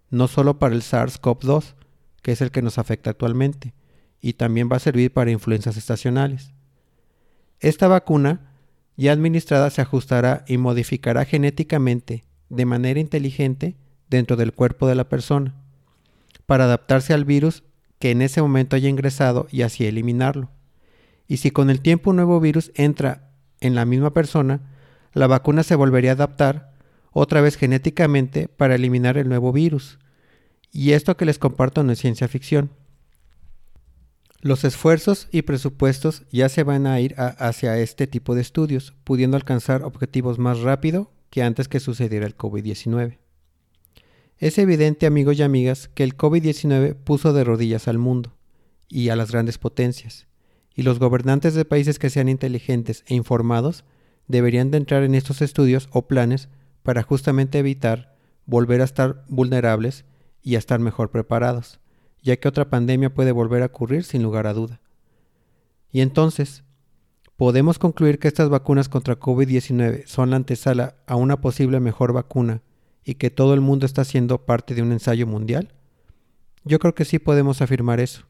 no 0.09 0.27
solo 0.27 0.57
para 0.57 0.75
el 0.75 0.81
SARS-CoV-2, 0.81 1.75
que 2.21 2.31
es 2.31 2.41
el 2.41 2.51
que 2.51 2.61
nos 2.61 2.77
afecta 2.77 3.11
actualmente, 3.11 3.73
y 4.21 4.33
también 4.33 4.69
va 4.71 4.77
a 4.77 4.79
servir 4.79 5.11
para 5.11 5.31
influencias 5.31 5.77
estacionales. 5.77 6.51
Esta 7.59 7.87
vacuna 7.87 8.51
ya 8.97 9.11
administrada 9.11 9.69
se 9.69 9.81
ajustará 9.81 10.43
y 10.47 10.57
modificará 10.57 11.25
genéticamente 11.25 12.23
de 12.49 12.65
manera 12.65 12.99
inteligente 12.99 13.75
dentro 14.09 14.35
del 14.35 14.53
cuerpo 14.53 14.87
de 14.87 14.95
la 14.95 15.09
persona, 15.09 15.55
para 16.45 16.65
adaptarse 16.65 17.13
al 17.13 17.25
virus 17.25 17.63
que 17.99 18.11
en 18.11 18.21
ese 18.21 18.41
momento 18.41 18.75
haya 18.75 18.89
ingresado 18.89 19.47
y 19.51 19.63
así 19.63 19.85
eliminarlo. 19.85 20.49
Y 21.27 21.37
si 21.37 21.51
con 21.51 21.69
el 21.69 21.81
tiempo 21.81 22.11
un 22.11 22.15
nuevo 22.17 22.39
virus 22.39 22.71
entra 22.75 23.31
en 23.59 23.75
la 23.75 23.85
misma 23.85 24.13
persona, 24.13 24.61
la 25.13 25.27
vacuna 25.27 25.63
se 25.63 25.75
volvería 25.75 26.11
a 26.11 26.13
adaptar 26.13 26.71
otra 27.11 27.41
vez 27.41 27.57
genéticamente 27.57 28.47
para 28.47 28.75
eliminar 28.75 29.17
el 29.17 29.27
nuevo 29.27 29.51
virus. 29.51 29.99
Y 30.71 30.91
esto 30.91 31.17
que 31.17 31.25
les 31.25 31.39
comparto 31.39 31.83
no 31.83 31.91
es 31.91 31.99
ciencia 31.99 32.27
ficción. 32.27 32.69
Los 34.47 34.63
esfuerzos 34.63 35.27
y 35.29 35.41
presupuestos 35.41 36.23
ya 36.31 36.47
se 36.47 36.63
van 36.63 36.87
a 36.87 37.01
ir 37.01 37.15
hacia 37.17 37.79
este 37.79 38.07
tipo 38.07 38.33
de 38.33 38.39
estudios, 38.39 38.93
pudiendo 39.03 39.35
alcanzar 39.35 39.83
objetivos 39.83 40.39
más 40.39 40.61
rápido 40.61 41.11
que 41.29 41.43
antes 41.43 41.67
que 41.67 41.81
sucediera 41.81 42.25
el 42.25 42.37
COVID-19. 42.37 43.17
Es 44.37 44.57
evidente, 44.57 45.05
amigos 45.05 45.37
y 45.37 45.43
amigas, 45.43 45.89
que 45.93 46.05
el 46.05 46.15
COVID-19 46.15 46.95
puso 46.95 47.33
de 47.33 47.43
rodillas 47.43 47.89
al 47.89 47.97
mundo 47.97 48.37
y 48.87 49.09
a 49.09 49.17
las 49.17 49.33
grandes 49.33 49.57
potencias, 49.57 50.27
y 50.73 50.83
los 50.83 50.97
gobernantes 50.97 51.53
de 51.53 51.65
países 51.65 51.99
que 51.99 52.09
sean 52.09 52.29
inteligentes 52.29 53.03
e 53.07 53.15
informados 53.15 53.83
deberían 54.29 54.71
de 54.71 54.77
entrar 54.77 55.03
en 55.03 55.13
estos 55.13 55.41
estudios 55.41 55.89
o 55.91 56.07
planes 56.07 56.47
para 56.83 57.03
justamente 57.03 57.59
evitar 57.59 58.15
volver 58.45 58.79
a 58.79 58.85
estar 58.85 59.25
vulnerables 59.27 60.05
y 60.41 60.55
a 60.55 60.59
estar 60.59 60.79
mejor 60.79 61.11
preparados, 61.11 61.81
ya 62.27 62.35
que 62.35 62.49
otra 62.49 62.69
pandemia 62.69 63.13
puede 63.13 63.31
volver 63.31 63.63
a 63.63 63.67
ocurrir 63.67 64.03
sin 64.03 64.21
lugar 64.21 64.47
a 64.47 64.53
duda. 64.53 64.81
Y 65.93 66.01
entonces, 66.01 66.65
¿podemos 67.37 67.79
concluir 67.79 68.19
que 68.19 68.27
estas 68.27 68.49
vacunas 68.49 68.89
contra 68.89 69.17
COVID-19 69.17 70.05
son 70.07 70.31
la 70.31 70.35
antesala 70.35 70.97
a 71.07 71.15
una 71.15 71.39
posible 71.39 71.79
mejor 71.79 72.11
vacuna 72.11 72.63
y 73.05 73.13
que 73.13 73.29
todo 73.29 73.53
el 73.53 73.61
mundo 73.61 73.85
está 73.85 74.03
siendo 74.03 74.45
parte 74.45 74.75
de 74.75 74.81
un 74.81 74.91
ensayo 74.91 75.25
mundial? 75.25 75.73
Yo 76.65 76.79
creo 76.79 76.93
que 76.93 77.05
sí 77.05 77.17
podemos 77.17 77.61
afirmar 77.61 78.01
eso 78.01 78.25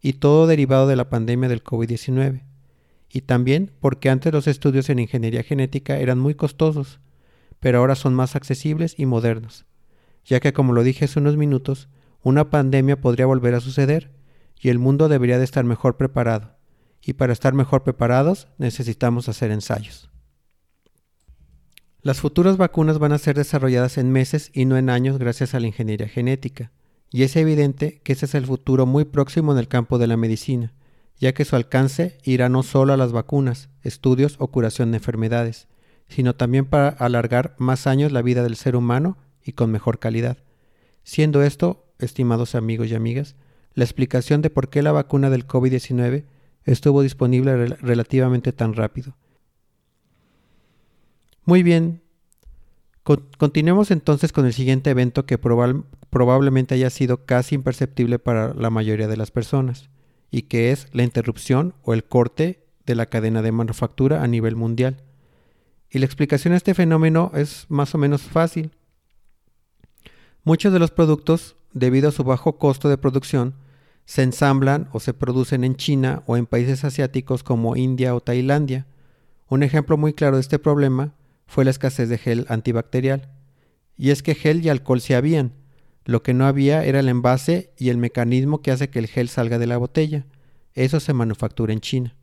y 0.00 0.12
todo 0.12 0.46
derivado 0.46 0.86
de 0.86 0.94
la 0.94 1.10
pandemia 1.10 1.48
del 1.48 1.64
COVID-19. 1.64 2.42
Y 3.10 3.22
también 3.22 3.72
porque 3.80 4.10
antes 4.10 4.32
los 4.32 4.46
estudios 4.46 4.88
en 4.90 5.00
ingeniería 5.00 5.42
genética 5.42 5.98
eran 5.98 6.20
muy 6.20 6.36
costosos, 6.36 7.00
pero 7.58 7.78
ahora 7.78 7.96
son 7.96 8.14
más 8.14 8.36
accesibles 8.36 8.94
y 8.96 9.06
modernos, 9.06 9.66
ya 10.24 10.38
que 10.38 10.52
como 10.52 10.72
lo 10.72 10.84
dije 10.84 11.06
hace 11.06 11.18
unos 11.18 11.36
minutos, 11.36 11.88
una 12.24 12.50
pandemia 12.50 13.00
podría 13.00 13.26
volver 13.26 13.54
a 13.54 13.60
suceder 13.60 14.10
y 14.58 14.70
el 14.70 14.80
mundo 14.80 15.08
debería 15.08 15.38
de 15.38 15.44
estar 15.44 15.64
mejor 15.64 15.96
preparado. 15.96 16.56
Y 17.00 17.12
para 17.12 17.32
estar 17.32 17.54
mejor 17.54 17.84
preparados 17.84 18.48
necesitamos 18.58 19.28
hacer 19.28 19.52
ensayos. 19.52 20.10
Las 22.00 22.20
futuras 22.20 22.56
vacunas 22.56 22.98
van 22.98 23.12
a 23.12 23.18
ser 23.18 23.36
desarrolladas 23.36 23.98
en 23.98 24.10
meses 24.10 24.50
y 24.52 24.64
no 24.64 24.76
en 24.76 24.90
años 24.90 25.18
gracias 25.18 25.54
a 25.54 25.60
la 25.60 25.68
ingeniería 25.68 26.08
genética 26.08 26.72
y 27.14 27.22
es 27.22 27.36
evidente 27.36 28.00
que 28.02 28.12
ese 28.12 28.26
es 28.26 28.34
el 28.34 28.44
futuro 28.44 28.86
muy 28.86 29.04
próximo 29.04 29.52
en 29.52 29.58
el 29.58 29.68
campo 29.68 29.98
de 29.98 30.08
la 30.08 30.16
medicina, 30.16 30.72
ya 31.16 31.32
que 31.32 31.44
su 31.44 31.54
alcance 31.54 32.18
irá 32.24 32.48
no 32.48 32.64
solo 32.64 32.92
a 32.92 32.96
las 32.96 33.12
vacunas, 33.12 33.68
estudios 33.82 34.34
o 34.40 34.48
curación 34.48 34.90
de 34.90 34.96
enfermedades, 34.96 35.68
sino 36.08 36.34
también 36.34 36.66
para 36.66 36.88
alargar 36.88 37.54
más 37.56 37.86
años 37.86 38.10
la 38.10 38.20
vida 38.20 38.42
del 38.42 38.56
ser 38.56 38.74
humano 38.74 39.16
y 39.44 39.52
con 39.52 39.70
mejor 39.70 40.00
calidad. 40.00 40.38
Siendo 41.04 41.44
esto, 41.44 41.93
estimados 41.98 42.54
amigos 42.54 42.88
y 42.88 42.94
amigas, 42.94 43.36
la 43.74 43.84
explicación 43.84 44.42
de 44.42 44.50
por 44.50 44.68
qué 44.68 44.82
la 44.82 44.92
vacuna 44.92 45.30
del 45.30 45.46
COVID-19 45.46 46.24
estuvo 46.64 47.02
disponible 47.02 47.66
relativamente 47.66 48.52
tan 48.52 48.74
rápido. 48.74 49.16
Muy 51.44 51.62
bien, 51.62 52.02
continuemos 53.02 53.90
entonces 53.90 54.32
con 54.32 54.46
el 54.46 54.54
siguiente 54.54 54.90
evento 54.90 55.26
que 55.26 55.38
probablemente 55.38 56.74
haya 56.74 56.88
sido 56.90 57.26
casi 57.26 57.54
imperceptible 57.54 58.18
para 58.18 58.54
la 58.54 58.70
mayoría 58.70 59.08
de 59.08 59.16
las 59.16 59.30
personas, 59.30 59.90
y 60.30 60.42
que 60.42 60.72
es 60.72 60.88
la 60.92 61.02
interrupción 61.02 61.74
o 61.82 61.92
el 61.92 62.04
corte 62.04 62.64
de 62.86 62.94
la 62.94 63.06
cadena 63.06 63.42
de 63.42 63.52
manufactura 63.52 64.22
a 64.22 64.26
nivel 64.26 64.56
mundial. 64.56 65.02
Y 65.90 65.98
la 65.98 66.06
explicación 66.06 66.54
a 66.54 66.56
este 66.56 66.74
fenómeno 66.74 67.30
es 67.34 67.66
más 67.68 67.94
o 67.94 67.98
menos 67.98 68.22
fácil. 68.22 68.72
Muchos 70.42 70.72
de 70.72 70.78
los 70.78 70.90
productos, 70.90 71.56
debido 71.74 72.08
a 72.08 72.12
su 72.12 72.24
bajo 72.24 72.56
costo 72.56 72.88
de 72.88 72.96
producción, 72.96 73.54
se 74.06 74.22
ensamblan 74.22 74.88
o 74.92 75.00
se 75.00 75.12
producen 75.12 75.64
en 75.64 75.76
China 75.76 76.22
o 76.26 76.36
en 76.36 76.46
países 76.46 76.84
asiáticos 76.84 77.42
como 77.42 77.76
India 77.76 78.14
o 78.14 78.20
Tailandia. 78.20 78.86
Un 79.48 79.62
ejemplo 79.62 79.96
muy 79.96 80.14
claro 80.14 80.36
de 80.36 80.42
este 80.42 80.58
problema 80.58 81.14
fue 81.46 81.64
la 81.64 81.70
escasez 81.70 82.08
de 82.08 82.18
gel 82.18 82.46
antibacterial. 82.48 83.30
Y 83.96 84.10
es 84.10 84.22
que 84.22 84.34
gel 84.34 84.64
y 84.64 84.68
alcohol 84.68 85.00
se 85.00 85.14
habían, 85.14 85.52
lo 86.04 86.22
que 86.22 86.34
no 86.34 86.46
había 86.46 86.84
era 86.84 87.00
el 87.00 87.08
envase 87.08 87.72
y 87.78 87.88
el 87.88 87.96
mecanismo 87.96 88.60
que 88.60 88.70
hace 88.70 88.90
que 88.90 88.98
el 88.98 89.06
gel 89.06 89.28
salga 89.28 89.58
de 89.58 89.66
la 89.66 89.78
botella. 89.78 90.26
Eso 90.74 91.00
se 91.00 91.14
manufactura 91.14 91.72
en 91.72 91.80
China. 91.80 92.16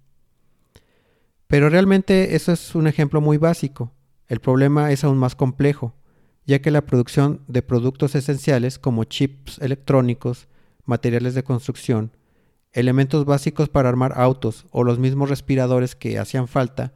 Pero 1.48 1.70
realmente 1.70 2.36
eso 2.36 2.52
es 2.52 2.76
un 2.76 2.88
ejemplo 2.88 3.22
muy 3.22 3.38
básico. 3.38 3.92
El 4.28 4.40
problema 4.40 4.92
es 4.92 5.04
aún 5.04 5.18
más 5.18 5.36
complejo, 5.36 5.96
ya 6.52 6.62
que 6.62 6.70
la 6.70 6.86
producción 6.86 7.40
de 7.48 7.62
productos 7.62 8.14
esenciales 8.14 8.78
como 8.78 9.06
chips 9.06 9.58
electrónicos, 9.60 10.50
materiales 10.84 11.34
de 11.34 11.46
construcción, 11.46 12.12
elementos 12.74 13.24
básicos 13.24 13.70
para 13.70 13.88
armar 13.88 14.12
autos 14.18 14.66
o 14.70 14.84
los 14.84 15.00
mismos 15.00 15.30
respiradores 15.30 15.96
que 15.96 16.20
hacían 16.20 16.50
falta, 16.50 16.92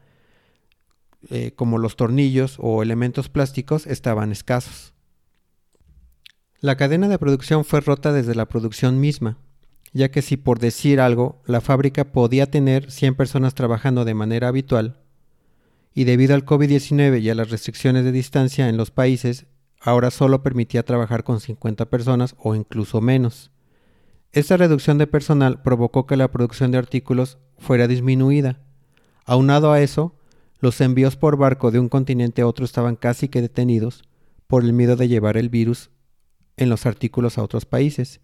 eh, 1.29 1.53
como 1.55 1.77
los 1.77 1.95
tornillos 1.95 2.57
o 2.59 2.83
elementos 2.83 3.29
plásticos, 3.29 3.87
estaban 3.87 4.33
escasos. 4.33 4.93
La 6.59 6.75
cadena 6.75 7.07
de 7.07 7.17
producción 7.17 7.63
fue 7.63 7.79
rota 7.79 8.11
desde 8.11 8.35
la 8.35 8.49
producción 8.49 8.99
misma, 8.99 9.37
ya 9.93 10.11
que 10.11 10.21
si 10.21 10.35
por 10.35 10.59
decir 10.59 10.99
algo 10.99 11.41
la 11.45 11.61
fábrica 11.61 12.11
podía 12.11 12.51
tener 12.51 12.91
100 12.91 13.15
personas 13.15 13.55
trabajando 13.55 14.03
de 14.03 14.15
manera 14.15 14.49
habitual, 14.49 14.99
y 15.97 16.03
debido 16.03 16.35
al 16.35 16.45
COVID-19 16.45 17.21
y 17.21 17.29
a 17.29 17.35
las 17.35 17.49
restricciones 17.49 18.03
de 18.03 18.11
distancia 18.11 18.67
en 18.67 18.75
los 18.75 18.91
países, 18.91 19.45
ahora 19.79 20.11
solo 20.11 20.43
permitía 20.43 20.83
trabajar 20.83 21.23
con 21.23 21.39
50 21.39 21.89
personas 21.89 22.35
o 22.37 22.53
incluso 22.53 22.99
menos. 22.99 23.49
Esta 24.33 24.57
reducción 24.57 24.97
de 24.97 25.07
personal 25.07 25.61
provocó 25.61 26.05
que 26.05 26.17
la 26.17 26.29
producción 26.29 26.71
de 26.71 26.77
artículos 26.77 27.37
fuera 27.57 27.87
disminuida. 27.87 28.59
Aunado 29.23 29.71
a 29.71 29.79
eso, 29.79 30.19
los 30.59 30.81
envíos 30.81 31.15
por 31.15 31.37
barco 31.37 31.71
de 31.71 31.79
un 31.79 31.87
continente 31.87 32.41
a 32.41 32.47
otro 32.47 32.65
estaban 32.65 32.97
casi 32.97 33.29
que 33.29 33.41
detenidos 33.41 34.03
por 34.47 34.65
el 34.65 34.73
miedo 34.73 34.97
de 34.97 35.07
llevar 35.07 35.37
el 35.37 35.47
virus 35.47 35.91
en 36.57 36.69
los 36.69 36.85
artículos 36.85 37.37
a 37.37 37.43
otros 37.43 37.65
países. 37.65 38.19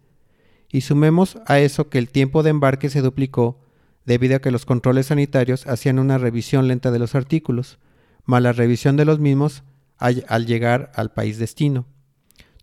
Y 0.68 0.82
sumemos 0.82 1.38
a 1.46 1.58
eso 1.58 1.88
que 1.88 1.96
el 1.96 2.10
tiempo 2.10 2.42
de 2.42 2.50
embarque 2.50 2.90
se 2.90 3.00
duplicó 3.00 3.61
debido 4.04 4.36
a 4.36 4.38
que 4.40 4.50
los 4.50 4.66
controles 4.66 5.06
sanitarios 5.06 5.66
hacían 5.66 5.98
una 5.98 6.18
revisión 6.18 6.68
lenta 6.68 6.90
de 6.90 6.98
los 6.98 7.14
artículos, 7.14 7.78
más 8.24 8.42
la 8.42 8.52
revisión 8.52 8.96
de 8.96 9.04
los 9.04 9.18
mismos 9.18 9.62
al, 9.98 10.46
llegar 10.46 10.90
al 10.94 11.12
país 11.12 11.38
destino. 11.38 11.86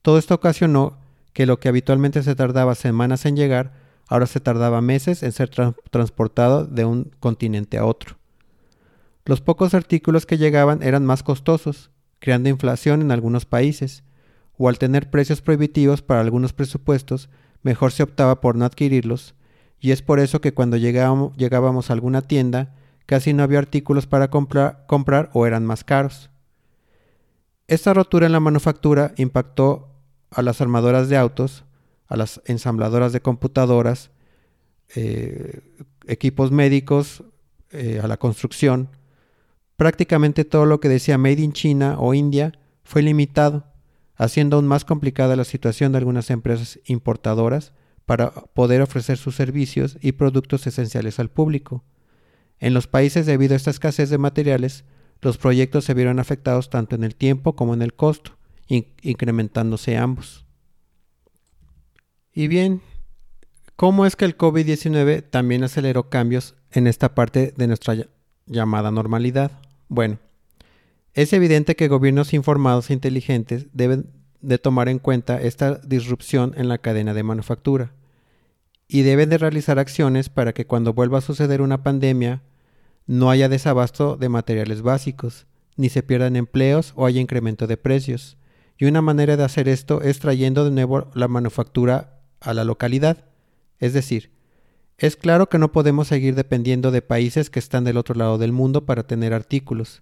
Todo 0.01 0.17
esto 0.17 0.35
ocasionó 0.35 0.97
que 1.33 1.45
lo 1.45 1.59
que 1.59 1.69
habitualmente 1.69 2.23
se 2.23 2.35
tardaba 2.35 2.75
semanas 2.75 3.25
en 3.25 3.35
llegar, 3.35 3.73
ahora 4.07 4.25
se 4.25 4.39
tardaba 4.39 4.81
meses 4.81 5.23
en 5.23 5.31
ser 5.31 5.49
transportado 5.49 6.65
de 6.65 6.85
un 6.85 7.11
continente 7.19 7.77
a 7.77 7.85
otro. 7.85 8.17
Los 9.25 9.41
pocos 9.41 9.73
artículos 9.73 10.25
que 10.25 10.37
llegaban 10.37 10.81
eran 10.83 11.05
más 11.05 11.23
costosos, 11.23 11.91
creando 12.19 12.49
inflación 12.49 13.01
en 13.01 13.11
algunos 13.11 13.45
países, 13.45 14.03
o 14.57 14.67
al 14.67 14.79
tener 14.79 15.09
precios 15.09 15.41
prohibitivos 15.41 16.01
para 16.01 16.19
algunos 16.19 16.51
presupuestos, 16.51 17.29
mejor 17.61 17.91
se 17.91 18.03
optaba 18.03 18.41
por 18.41 18.55
no 18.55 18.65
adquirirlos, 18.65 19.35
y 19.79 19.91
es 19.91 20.01
por 20.01 20.19
eso 20.19 20.41
que 20.41 20.53
cuando 20.53 20.77
llegábamos, 20.77 21.89
a 21.89 21.93
alguna 21.93 22.21
tienda, 22.21 22.75
casi 23.05 23.33
no 23.33 23.43
había 23.43 23.59
artículos 23.59 24.07
para 24.07 24.29
comprar, 24.29 24.85
comprar 24.87 25.29
o 25.33 25.45
eran 25.45 25.65
más 25.65 25.83
caros. 25.83 26.29
Esta 27.67 27.93
rotura 27.93 28.25
en 28.25 28.31
la 28.31 28.39
manufactura 28.39 29.13
impactó 29.17 29.89
a 30.31 30.41
las 30.41 30.59
armadoras 30.61 31.07
de 31.09 31.17
autos, 31.17 31.63
a 32.07 32.17
las 32.17 32.41
ensambladoras 32.45 33.13
de 33.13 33.21
computadoras, 33.21 34.11
eh, 34.95 35.61
equipos 36.07 36.51
médicos, 36.51 37.23
eh, 37.71 37.99
a 38.03 38.07
la 38.07 38.17
construcción, 38.17 38.89
prácticamente 39.77 40.43
todo 40.43 40.65
lo 40.65 40.79
que 40.79 40.89
decía 40.89 41.17
Made 41.17 41.41
in 41.41 41.53
China 41.53 41.95
o 41.99 42.13
India 42.13 42.59
fue 42.83 43.01
limitado, 43.01 43.65
haciendo 44.15 44.57
aún 44.57 44.67
más 44.67 44.83
complicada 44.83 45.35
la 45.35 45.45
situación 45.45 45.91
de 45.91 45.99
algunas 45.99 46.31
empresas 46.31 46.79
importadoras 46.85 47.71
para 48.09 48.31
poder 48.31 48.81
ofrecer 48.81 49.19
sus 49.19 49.35
servicios 49.35 49.99
y 50.01 50.13
productos 50.13 50.65
esenciales 50.65 51.19
al 51.19 51.29
público. 51.29 51.83
En 52.57 52.73
los 52.73 52.87
países 52.87 53.27
debido 53.27 53.53
a 53.53 53.57
esta 53.57 53.69
escasez 53.69 54.09
de 54.09 54.17
materiales, 54.17 54.83
los 55.21 55.37
proyectos 55.37 55.85
se 55.85 55.93
vieron 55.93 56.17
afectados 56.17 56.71
tanto 56.71 56.95
en 56.95 57.03
el 57.03 57.13
tiempo 57.13 57.55
como 57.55 57.75
en 57.75 57.83
el 57.83 57.93
costo, 57.93 58.31
incrementándose 58.67 59.95
ambos. 59.95 60.47
Y 62.33 62.47
bien, 62.47 62.81
¿cómo 63.75 64.07
es 64.07 64.15
que 64.15 64.25
el 64.25 64.35
COVID-19 64.35 65.29
también 65.29 65.63
aceleró 65.63 66.09
cambios 66.09 66.55
en 66.71 66.87
esta 66.87 67.13
parte 67.13 67.53
de 67.55 67.67
nuestra 67.67 67.95
llamada 68.47 68.89
normalidad? 68.89 69.51
Bueno, 69.87 70.17
es 71.13 71.31
evidente 71.31 71.75
que 71.75 71.87
gobiernos 71.87 72.33
informados 72.33 72.89
e 72.89 72.93
inteligentes 72.93 73.67
deben 73.71 74.09
de 74.41 74.57
tomar 74.57 74.89
en 74.89 74.97
cuenta 74.97 75.39
esta 75.39 75.75
disrupción 75.75 76.55
en 76.57 76.69
la 76.69 76.79
cadena 76.79 77.13
de 77.13 77.21
manufactura 77.21 77.93
y 78.91 79.03
deben 79.03 79.29
de 79.29 79.37
realizar 79.37 79.77
acciones 79.77 80.29
para 80.29 80.51
que 80.51 80.65
cuando 80.65 80.93
vuelva 80.93 81.19
a 81.19 81.21
suceder 81.21 81.61
una 81.61 81.83
pandemia 81.83 82.41
no 83.05 83.29
haya 83.29 83.47
desabasto 83.47 84.17
de 84.17 84.29
materiales 84.29 84.81
básicos, 84.81 85.45
ni 85.77 85.89
se 85.89 86.01
pierdan 86.01 86.35
empleos 86.35 86.93
o 86.95 87.05
haya 87.05 87.21
incremento 87.21 87.67
de 87.67 87.77
precios. 87.77 88.37
Y 88.79 88.85
una 88.85 89.03
manera 89.03 89.37
de 89.37 89.43
hacer 89.43 89.69
esto 89.69 90.01
es 90.01 90.17
trayendo 90.19 90.65
de 90.65 90.71
nuevo 90.71 91.11
la 91.13 91.27
manufactura 91.27 92.19
a 92.39 92.55
la 92.55 92.63
localidad. 92.63 93.25
Es 93.77 93.93
decir, 93.93 94.31
es 94.97 95.15
claro 95.15 95.49
que 95.49 95.59
no 95.59 95.71
podemos 95.71 96.07
seguir 96.07 96.33
dependiendo 96.33 96.89
de 96.89 97.03
países 97.03 97.51
que 97.51 97.59
están 97.59 97.83
del 97.83 97.97
otro 97.97 98.15
lado 98.15 98.39
del 98.39 98.51
mundo 98.51 98.87
para 98.87 99.03
tener 99.03 99.35
artículos. 99.35 100.01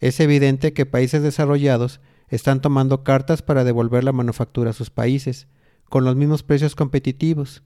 Es 0.00 0.18
evidente 0.18 0.72
que 0.72 0.86
países 0.86 1.22
desarrollados 1.22 2.00
están 2.28 2.60
tomando 2.60 3.04
cartas 3.04 3.42
para 3.42 3.62
devolver 3.62 4.02
la 4.02 4.12
manufactura 4.12 4.70
a 4.70 4.74
sus 4.74 4.90
países, 4.90 5.46
con 5.88 6.04
los 6.04 6.16
mismos 6.16 6.42
precios 6.42 6.74
competitivos, 6.74 7.62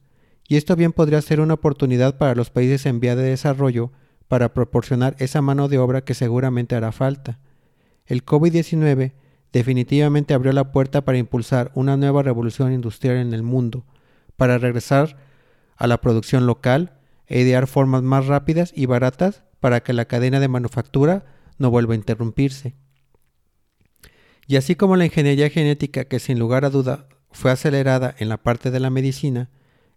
y 0.48 0.56
esto 0.56 0.74
bien 0.74 0.92
podría 0.92 1.20
ser 1.20 1.40
una 1.40 1.54
oportunidad 1.54 2.16
para 2.16 2.34
los 2.34 2.48
países 2.48 2.86
en 2.86 3.00
vía 3.00 3.14
de 3.14 3.22
desarrollo 3.22 3.92
para 4.28 4.54
proporcionar 4.54 5.14
esa 5.18 5.42
mano 5.42 5.68
de 5.68 5.78
obra 5.78 6.00
que 6.00 6.14
seguramente 6.14 6.74
hará 6.74 6.90
falta. 6.90 7.38
El 8.06 8.24
COVID-19 8.24 9.12
definitivamente 9.52 10.32
abrió 10.32 10.52
la 10.52 10.72
puerta 10.72 11.02
para 11.04 11.18
impulsar 11.18 11.70
una 11.74 11.98
nueva 11.98 12.22
revolución 12.22 12.72
industrial 12.72 13.18
en 13.18 13.34
el 13.34 13.42
mundo, 13.42 13.84
para 14.36 14.56
regresar 14.56 15.18
a 15.76 15.86
la 15.86 16.00
producción 16.00 16.46
local 16.46 16.98
e 17.26 17.40
idear 17.40 17.66
formas 17.66 18.02
más 18.02 18.26
rápidas 18.26 18.72
y 18.74 18.86
baratas 18.86 19.42
para 19.60 19.82
que 19.82 19.92
la 19.92 20.06
cadena 20.06 20.40
de 20.40 20.48
manufactura 20.48 21.26
no 21.58 21.70
vuelva 21.70 21.92
a 21.92 21.96
interrumpirse. 21.96 22.74
Y 24.46 24.56
así 24.56 24.76
como 24.76 24.96
la 24.96 25.04
ingeniería 25.04 25.50
genética, 25.50 26.06
que 26.06 26.20
sin 26.20 26.38
lugar 26.38 26.64
a 26.64 26.70
duda 26.70 27.06
fue 27.32 27.50
acelerada 27.50 28.14
en 28.18 28.30
la 28.30 28.38
parte 28.38 28.70
de 28.70 28.80
la 28.80 28.88
medicina, 28.88 29.50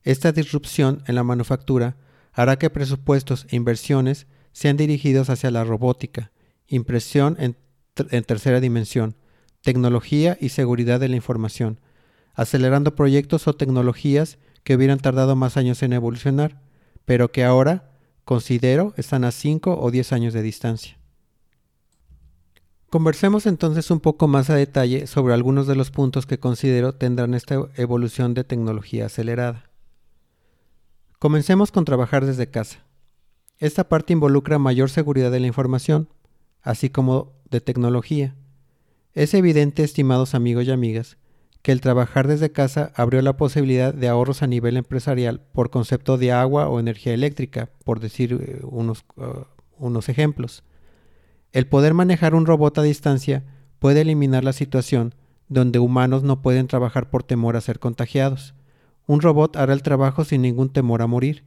esta 0.03 0.31
disrupción 0.31 1.03
en 1.07 1.15
la 1.15 1.23
manufactura 1.23 1.97
hará 2.33 2.57
que 2.57 2.69
presupuestos 2.69 3.45
e 3.49 3.55
inversiones 3.55 4.27
sean 4.51 4.77
dirigidos 4.77 5.29
hacia 5.29 5.51
la 5.51 5.63
robótica, 5.63 6.31
impresión 6.67 7.37
en, 7.39 7.55
tercera 8.23 8.59
dimensión, 8.59 9.15
tecnología 9.61 10.37
y 10.39 10.49
seguridad 10.49 10.99
de 10.99 11.09
la 11.09 11.15
información, 11.15 11.79
acelerando 12.33 12.95
proyectos 12.95 13.47
o 13.47 13.53
tecnologías 13.53 14.37
que 14.63 14.75
hubieran 14.75 14.99
tardado 14.99 15.35
más 15.35 15.57
años 15.57 15.83
en 15.83 15.93
evolucionar, 15.93 16.61
pero 17.05 17.31
que 17.31 17.43
ahora, 17.43 17.91
considero, 18.25 18.93
están 18.97 19.23
a 19.23 19.31
5 19.31 19.79
o 19.79 19.91
10 19.91 20.13
años 20.13 20.33
de 20.33 20.41
distancia. 20.41 20.97
Conversemos 22.89 23.45
entonces 23.45 23.89
un 23.89 24.01
poco 24.01 24.27
más 24.27 24.49
a 24.49 24.55
detalle 24.55 25.07
sobre 25.07 25.33
algunos 25.33 25.65
de 25.65 25.75
los 25.75 25.91
puntos 25.91 26.25
que 26.25 26.39
considero 26.39 26.93
tendrán 26.93 27.33
esta 27.33 27.55
evolución 27.77 28.33
de 28.33 28.43
tecnología 28.43 29.05
acelerada. 29.05 29.70
Comencemos 31.21 31.71
con 31.71 31.85
trabajar 31.85 32.25
desde 32.25 32.49
casa. 32.49 32.79
Esta 33.59 33.87
parte 33.87 34.11
involucra 34.11 34.57
mayor 34.57 34.89
seguridad 34.89 35.29
de 35.29 35.39
la 35.39 35.45
información, 35.45 36.09
así 36.63 36.89
como 36.89 37.33
de 37.47 37.61
tecnología. 37.61 38.33
Es 39.13 39.35
evidente, 39.35 39.83
estimados 39.83 40.33
amigos 40.33 40.65
y 40.65 40.71
amigas, 40.71 41.19
que 41.61 41.73
el 41.73 41.79
trabajar 41.79 42.27
desde 42.27 42.51
casa 42.51 42.91
abrió 42.95 43.21
la 43.21 43.37
posibilidad 43.37 43.93
de 43.93 44.07
ahorros 44.07 44.41
a 44.41 44.47
nivel 44.47 44.77
empresarial 44.77 45.41
por 45.53 45.69
concepto 45.69 46.17
de 46.17 46.31
agua 46.31 46.67
o 46.69 46.79
energía 46.79 47.13
eléctrica, 47.13 47.69
por 47.85 47.99
decir 47.99 48.39
eh, 48.41 48.59
unos, 48.63 49.05
uh, 49.15 49.43
unos 49.77 50.09
ejemplos. 50.09 50.63
El 51.51 51.67
poder 51.67 51.93
manejar 51.93 52.33
un 52.33 52.47
robot 52.47 52.79
a 52.79 52.81
distancia 52.81 53.43
puede 53.77 54.01
eliminar 54.01 54.43
la 54.43 54.53
situación 54.53 55.13
donde 55.49 55.77
humanos 55.77 56.23
no 56.23 56.41
pueden 56.41 56.65
trabajar 56.65 57.11
por 57.11 57.21
temor 57.21 57.57
a 57.57 57.61
ser 57.61 57.77
contagiados. 57.77 58.55
Un 59.07 59.21
robot 59.21 59.57
hará 59.57 59.73
el 59.73 59.83
trabajo 59.83 60.23
sin 60.23 60.41
ningún 60.41 60.71
temor 60.71 61.01
a 61.01 61.07
morir. 61.07 61.43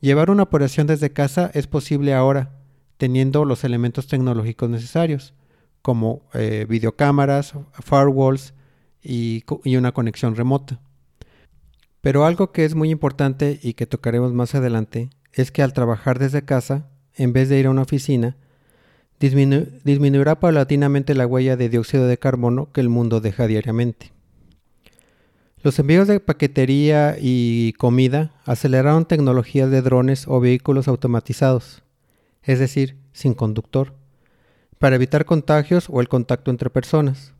Llevar 0.00 0.30
una 0.30 0.42
operación 0.42 0.86
desde 0.86 1.12
casa 1.12 1.50
es 1.54 1.66
posible 1.66 2.14
ahora, 2.14 2.52
teniendo 2.96 3.44
los 3.44 3.64
elementos 3.64 4.06
tecnológicos 4.06 4.68
necesarios, 4.68 5.34
como 5.82 6.22
eh, 6.34 6.66
videocámaras, 6.68 7.54
firewalls, 7.82 8.54
y, 9.06 9.44
una 9.76 9.92
conexión 9.92 10.34
remota. 10.34 10.80
Pero 12.00 12.24
algo 12.24 12.52
que 12.52 12.64
es 12.64 12.74
muy 12.74 12.90
importante 12.90 13.58
y 13.62 13.74
que 13.74 13.86
tocaremos 13.86 14.32
más 14.32 14.54
adelante 14.54 15.10
es 15.32 15.50
que 15.50 15.62
al 15.62 15.72
trabajar 15.72 16.18
desde 16.18 16.44
casa, 16.44 16.88
en 17.14 17.32
vez 17.32 17.48
de 17.48 17.58
ir 17.58 17.66
a 17.66 17.70
una 17.70 17.82
oficina, 17.82 18.36
disminuirá 19.18 20.40
paulatinamente 20.40 21.14
la 21.14 21.26
huella 21.26 21.56
de 21.56 21.68
dióxido 21.68 22.06
de 22.06 22.18
carbono 22.18 22.70
que 22.72 22.80
el 22.80 22.88
mundo 22.88 23.20
deja 23.20 23.46
diariamente. 23.46 24.12
Los 25.66 25.80
envíos 25.80 26.06
de 26.06 26.20
paquetería 26.20 27.16
y 27.20 27.72
comida 27.72 28.30
aceleraron 28.44 29.04
tecnologías 29.04 29.68
de 29.68 29.82
drones 29.82 30.28
o 30.28 30.38
vehículos 30.38 30.86
automatizados, 30.86 31.82
es 32.44 32.60
decir, 32.60 32.96
sin 33.12 33.34
conductor, 33.34 33.92
para 34.78 34.94
evitar 34.94 35.24
contagios 35.24 35.88
o 35.90 36.00
el 36.00 36.08
contacto 36.08 36.52
entre 36.52 36.70
personas. 36.70 37.34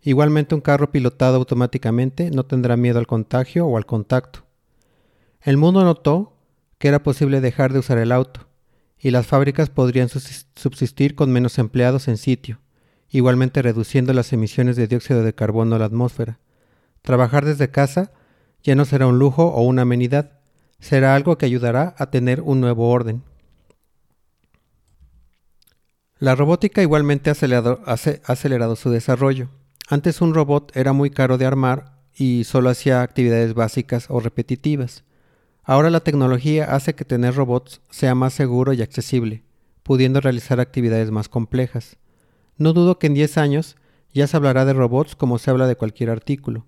Igualmente 0.00 0.54
un 0.54 0.60
carro 0.60 0.92
pilotado 0.92 1.38
automáticamente 1.38 2.30
no 2.30 2.46
tendrá 2.46 2.76
miedo 2.76 3.00
al 3.00 3.08
contagio 3.08 3.66
o 3.66 3.76
al 3.76 3.84
contacto. 3.84 4.44
El 5.40 5.56
mundo 5.56 5.82
notó 5.82 6.36
que 6.78 6.86
era 6.86 7.02
posible 7.02 7.40
dejar 7.40 7.72
de 7.72 7.80
usar 7.80 7.98
el 7.98 8.12
auto, 8.12 8.46
y 8.96 9.10
las 9.10 9.26
fábricas 9.26 9.70
podrían 9.70 10.08
subsistir 10.08 11.16
con 11.16 11.32
menos 11.32 11.58
empleados 11.58 12.06
en 12.06 12.16
sitio, 12.16 12.60
igualmente 13.10 13.60
reduciendo 13.60 14.12
las 14.12 14.32
emisiones 14.32 14.76
de 14.76 14.86
dióxido 14.86 15.24
de 15.24 15.34
carbono 15.34 15.74
a 15.74 15.80
la 15.80 15.86
atmósfera. 15.86 16.38
Trabajar 17.02 17.44
desde 17.44 17.70
casa 17.70 18.12
ya 18.62 18.74
no 18.74 18.84
será 18.84 19.06
un 19.06 19.18
lujo 19.18 19.46
o 19.48 19.62
una 19.62 19.82
amenidad, 19.82 20.38
será 20.78 21.14
algo 21.14 21.36
que 21.36 21.46
ayudará 21.46 21.94
a 21.98 22.10
tener 22.10 22.40
un 22.40 22.60
nuevo 22.60 22.88
orden. 22.90 23.22
La 26.18 26.36
robótica 26.36 26.82
igualmente 26.82 27.30
ha 27.30 27.32
acelerado, 27.32 27.80
acelerado 27.86 28.76
su 28.76 28.90
desarrollo. 28.90 29.48
Antes 29.88 30.20
un 30.20 30.34
robot 30.34 30.76
era 30.76 30.92
muy 30.92 31.10
caro 31.10 31.38
de 31.38 31.46
armar 31.46 31.98
y 32.14 32.44
solo 32.44 32.70
hacía 32.70 33.02
actividades 33.02 33.54
básicas 33.54 34.06
o 34.08 34.20
repetitivas. 34.20 35.02
Ahora 35.64 35.90
la 35.90 36.00
tecnología 36.00 36.74
hace 36.74 36.94
que 36.94 37.04
tener 37.04 37.34
robots 37.34 37.80
sea 37.90 38.14
más 38.14 38.32
seguro 38.34 38.72
y 38.72 38.82
accesible, 38.82 39.42
pudiendo 39.82 40.20
realizar 40.20 40.60
actividades 40.60 41.10
más 41.10 41.28
complejas. 41.28 41.96
No 42.56 42.72
dudo 42.72 43.00
que 43.00 43.08
en 43.08 43.14
10 43.14 43.38
años 43.38 43.76
ya 44.12 44.28
se 44.28 44.36
hablará 44.36 44.64
de 44.64 44.72
robots 44.72 45.16
como 45.16 45.38
se 45.38 45.50
habla 45.50 45.66
de 45.66 45.74
cualquier 45.76 46.10
artículo. 46.10 46.64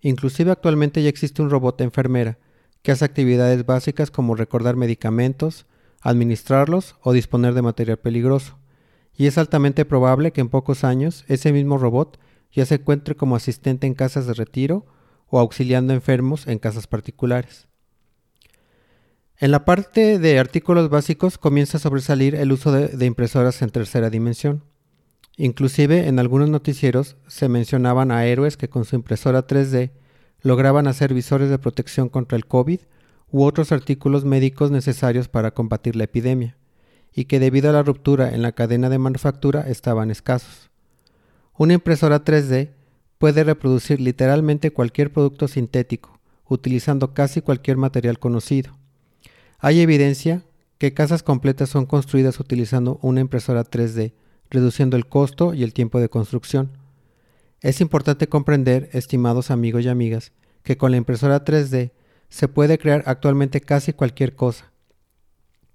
Inclusive 0.00 0.50
actualmente 0.50 1.02
ya 1.02 1.08
existe 1.08 1.42
un 1.42 1.50
robot 1.50 1.80
enfermera 1.80 2.38
que 2.82 2.92
hace 2.92 3.04
actividades 3.04 3.66
básicas 3.66 4.10
como 4.10 4.36
recordar 4.36 4.76
medicamentos, 4.76 5.66
administrarlos 6.00 6.96
o 7.02 7.12
disponer 7.12 7.54
de 7.54 7.62
material 7.62 7.98
peligroso. 7.98 8.58
Y 9.16 9.26
es 9.26 9.38
altamente 9.38 9.84
probable 9.84 10.32
que 10.32 10.40
en 10.40 10.48
pocos 10.48 10.84
años 10.84 11.24
ese 11.26 11.52
mismo 11.52 11.78
robot 11.78 12.18
ya 12.52 12.64
se 12.66 12.76
encuentre 12.76 13.16
como 13.16 13.36
asistente 13.36 13.86
en 13.86 13.94
casas 13.94 14.26
de 14.26 14.34
retiro 14.34 14.86
o 15.28 15.40
auxiliando 15.40 15.92
enfermos 15.92 16.46
en 16.46 16.58
casas 16.58 16.86
particulares. 16.86 17.66
En 19.38 19.50
la 19.50 19.64
parte 19.64 20.18
de 20.18 20.38
artículos 20.38 20.88
básicos 20.88 21.36
comienza 21.36 21.76
a 21.76 21.80
sobresalir 21.80 22.34
el 22.34 22.52
uso 22.52 22.72
de, 22.72 23.04
impresoras 23.04 23.60
en 23.60 23.70
tercera 23.70 24.08
dimensión. 24.08 24.62
Inclusive 25.36 26.08
en 26.08 26.18
algunos 26.18 26.48
noticieros 26.48 27.16
se 27.26 27.48
mencionaban 27.48 28.10
a 28.10 28.24
héroes 28.24 28.56
que 28.56 28.68
con 28.68 28.84
su 28.84 28.96
impresora 28.96 29.46
3D 29.46 29.90
lograban 30.40 30.86
hacer 30.86 31.12
visores 31.12 31.50
de 31.50 31.58
protección 31.58 32.08
contra 32.08 32.36
el 32.36 32.46
COVID 32.46 32.80
u 33.30 33.44
otros 33.44 33.72
artículos 33.72 34.24
médicos 34.24 34.70
necesarios 34.70 35.28
para 35.28 35.52
combatir 35.52 35.96
la 35.96 36.04
epidemia, 36.04 36.56
y 37.12 37.24
que 37.24 37.40
debido 37.40 37.70
a 37.70 37.72
la 37.72 37.82
ruptura 37.82 38.34
en 38.34 38.42
la 38.42 38.52
cadena 38.52 38.88
de 38.88 38.98
manufactura 38.98 39.62
estaban 39.62 40.10
escasos. 40.10 40.70
Una 41.58 41.74
impresora 41.74 42.24
3D 42.24 42.70
puede 43.18 43.44
reproducir 43.44 44.00
literalmente 44.00 44.72
cualquier 44.72 45.12
producto 45.12 45.48
sintético, 45.48 46.20
utilizando 46.48 47.14
casi 47.14 47.40
cualquier 47.40 47.76
material 47.76 48.18
conocido 48.18 48.76
hay 49.58 49.80
evidencia 49.80 50.44
que 50.78 50.92
casas 50.92 51.22
completas 51.22 51.70
son 51.70 51.86
construidas 51.86 52.38
utilizando 52.40 52.98
una 53.02 53.20
impresora 53.20 53.64
3D, 53.64 54.12
reduciendo 54.50 54.96
el 54.96 55.06
costo 55.06 55.54
y 55.54 55.62
el 55.62 55.72
tiempo 55.72 56.00
de 56.00 56.08
construcción. 56.08 56.70
Es 57.60 57.80
importante 57.80 58.28
comprender, 58.28 58.88
estimados 58.92 59.50
amigos 59.50 59.84
y 59.84 59.88
amigas, 59.88 60.32
que 60.62 60.76
con 60.76 60.90
la 60.90 60.96
impresora 60.96 61.44
3D 61.44 61.92
se 62.28 62.48
puede 62.48 62.78
crear 62.78 63.02
actualmente 63.06 63.60
casi 63.60 63.92
cualquier 63.92 64.34
cosa, 64.34 64.72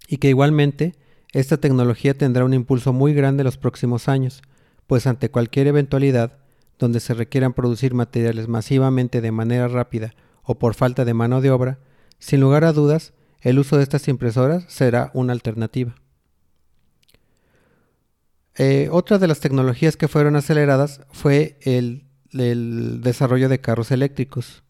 y 0.08 0.18
que 0.18 0.30
igualmente 0.30 0.96
esta 1.32 1.58
tecnología 1.58 2.14
tendrá 2.14 2.44
un 2.44 2.54
impulso 2.54 2.92
muy 2.92 3.14
grande 3.14 3.42
en 3.42 3.46
los 3.46 3.58
próximos 3.58 4.10
años, 4.10 4.42
pues 4.86 5.08
ante 5.08 5.32
cualquier 5.32 5.68
eventualidad 5.68 6.40
donde 6.78 7.00
se 7.00 7.14
requieran 7.14 7.54
producir 7.54 7.94
materiales 7.94 8.48
masivamente 8.48 9.22
de 9.22 9.32
manera 9.32 9.68
rápida 9.68 10.14
o 10.44 10.60
por 10.60 10.74
falta 10.74 11.06
de 11.06 11.14
mano 11.14 11.40
de 11.40 11.52
obra, 11.52 11.80
sin 12.20 12.42
lugar 12.42 12.66
a 12.66 12.74
dudas, 12.74 13.14
el 13.40 13.60
uso 13.60 13.78
de 13.78 13.84
estas 13.84 14.08
impresoras 14.08 14.66
será 14.68 15.12
una 15.14 15.34
alternativa. 15.34 15.96
Eh, 18.64 18.90
otra 18.92 19.18
de 19.18 19.28
las 19.28 19.40
tecnologías 19.40 19.98
que 19.98 20.08
fueron 20.08 20.36
aceleradas 20.36 21.02
fue 21.10 21.58
el, 21.62 22.06
desarrollo 22.32 23.50
de 23.50 23.60
carros 23.60 23.90
eléctricos. 23.90 24.62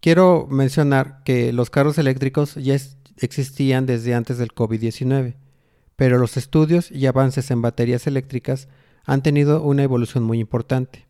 Quiero 0.00 0.46
mencionar 0.50 1.22
que 1.22 1.52
los 1.52 1.68
carros 1.68 1.98
eléctricos 1.98 2.54
ya 2.54 2.78
existían 3.18 3.84
desde 3.84 4.14
antes 4.14 4.38
del 4.38 4.54
COVID-19, 4.54 5.34
pero 5.96 6.16
los 6.16 6.38
estudios 6.38 6.90
y 6.90 7.04
avances 7.04 7.50
en 7.50 7.60
baterías 7.60 8.06
eléctricas 8.06 8.68
han 9.04 9.22
tenido 9.22 9.62
una 9.64 9.82
evolución 9.82 10.24
muy 10.24 10.40
importante. 10.40 11.06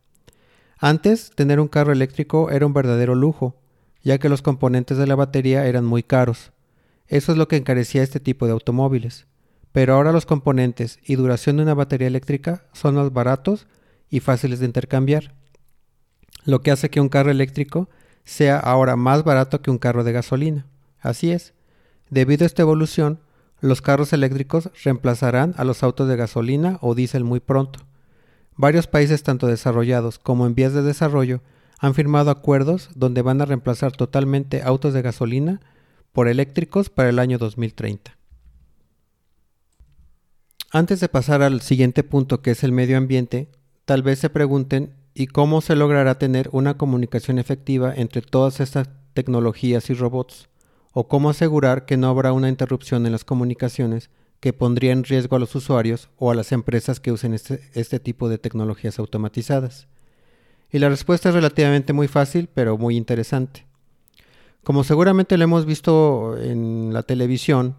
Antes, 0.79 1.31
tener 1.33 1.61
un 1.61 1.69
carro 1.69 1.93
eléctrico 1.93 2.51
era 2.51 2.65
un 2.65 2.73
verdadero 2.73 3.15
lujo, 3.15 3.55
ya 4.03 4.17
que 4.17 4.27
los 4.27 4.41
componentes 4.41 4.97
de 4.97 5.07
la 5.07 5.15
batería 5.15 5.65
eran 5.65 5.85
muy 5.85 6.03
caros, 6.03 6.51
eso 7.07 7.31
es 7.31 7.37
lo 7.37 7.47
que 7.47 7.55
encarecía 7.55 8.03
este 8.03 8.19
tipo 8.19 8.47
de 8.47 8.51
automóviles. 8.51 9.27
Pero 9.71 9.93
ahora 9.93 10.11
los 10.11 10.25
componentes 10.25 10.99
y 11.05 11.15
duración 11.15 11.57
de 11.57 11.63
una 11.63 11.73
batería 11.73 12.07
eléctrica 12.07 12.65
son 12.73 12.95
más 12.95 13.13
baratos 13.13 13.67
y 14.09 14.19
fáciles 14.19 14.59
de 14.59 14.65
intercambiar, 14.65 15.33
lo 16.43 16.61
que 16.61 16.71
hace 16.71 16.89
que 16.89 16.99
un 16.99 17.09
carro 17.09 17.31
eléctrico 17.31 17.89
sea 18.23 18.57
ahora 18.57 18.95
más 18.95 19.23
barato 19.23 19.61
que 19.61 19.71
un 19.71 19.77
carro 19.77 20.03
de 20.03 20.11
gasolina. 20.11 20.65
Así 20.99 21.31
es. 21.31 21.53
Debido 22.09 22.43
a 22.43 22.47
esta 22.47 22.61
evolución, 22.61 23.19
los 23.61 23.81
carros 23.81 24.11
eléctricos 24.11 24.69
reemplazarán 24.83 25.53
a 25.57 25.63
los 25.63 25.83
autos 25.83 26.07
de 26.07 26.15
gasolina 26.15 26.77
o 26.81 26.95
diésel 26.95 27.23
muy 27.23 27.39
pronto. 27.39 27.79
Varios 28.57 28.87
países 28.87 29.23
tanto 29.23 29.47
desarrollados 29.47 30.19
como 30.19 30.45
en 30.45 30.55
vías 30.55 30.73
de 30.73 30.81
desarrollo 30.81 31.41
han 31.79 31.93
firmado 31.95 32.31
acuerdos 32.31 32.89
donde 32.95 33.21
van 33.21 33.41
a 33.41 33.45
reemplazar 33.45 33.91
totalmente 33.91 34.61
autos 34.63 34.93
de 34.93 35.01
gasolina 35.01 35.61
por 36.11 36.27
eléctricos 36.27 36.89
para 36.89 37.09
el 37.09 37.19
año 37.19 37.37
2030. 37.37 38.20
Antes 40.73 41.01
de 41.01 41.09
pasar 41.09 41.41
al 41.41 41.59
siguiente 41.59 42.01
punto 42.01 42.41
que 42.41 42.51
es 42.51 42.63
el 42.63 42.71
medio 42.71 42.97
ambiente, 42.97 43.49
tal 43.83 44.03
vez 44.03 44.19
se 44.19 44.29
pregunten 44.29 44.93
¿y 45.13 45.27
cómo 45.27 45.59
se 45.59 45.75
logrará 45.75 46.17
tener 46.17 46.47
una 46.53 46.77
comunicación 46.77 47.39
efectiva 47.39 47.93
entre 47.93 48.21
todas 48.21 48.61
estas 48.61 48.89
tecnologías 49.13 49.89
y 49.89 49.93
robots? 49.93 50.47
¿O 50.93 51.09
cómo 51.09 51.29
asegurar 51.29 51.85
que 51.85 51.97
no 51.97 52.07
habrá 52.07 52.31
una 52.31 52.47
interrupción 52.47 53.05
en 53.05 53.11
las 53.11 53.25
comunicaciones 53.25 54.09
que 54.39 54.53
pondría 54.53 54.93
en 54.93 55.03
riesgo 55.03 55.35
a 55.35 55.39
los 55.39 55.53
usuarios 55.55 56.07
o 56.15 56.31
a 56.31 56.35
las 56.35 56.53
empresas 56.53 57.01
que 57.01 57.11
usen 57.11 57.33
este, 57.33 57.59
este 57.73 57.99
tipo 57.99 58.29
de 58.29 58.37
tecnologías 58.37 58.97
automatizadas? 58.97 59.89
Y 60.71 60.79
la 60.79 60.87
respuesta 60.87 61.27
es 61.27 61.35
relativamente 61.35 61.91
muy 61.91 62.07
fácil, 62.07 62.47
pero 62.53 62.77
muy 62.77 62.95
interesante. 62.95 63.65
Como 64.63 64.85
seguramente 64.85 65.37
lo 65.37 65.43
hemos 65.43 65.65
visto 65.65 66.37
en 66.37 66.93
la 66.93 67.03
televisión, 67.03 67.75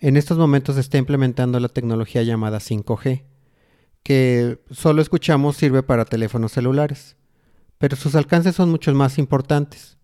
en 0.00 0.16
estos 0.16 0.38
momentos 0.38 0.76
se 0.76 0.80
está 0.80 0.98
implementando 0.98 1.58
la 1.58 1.68
tecnología 1.68 2.22
llamada 2.22 2.58
5G, 2.58 3.24
que 4.02 4.58
solo 4.70 5.02
escuchamos 5.02 5.56
sirve 5.56 5.82
para 5.82 6.04
teléfonos 6.04 6.52
celulares, 6.52 7.16
pero 7.78 7.96
sus 7.96 8.14
alcances 8.14 8.54
son 8.54 8.70
mucho 8.70 8.92
más 8.94 9.18
importantes. 9.18 9.98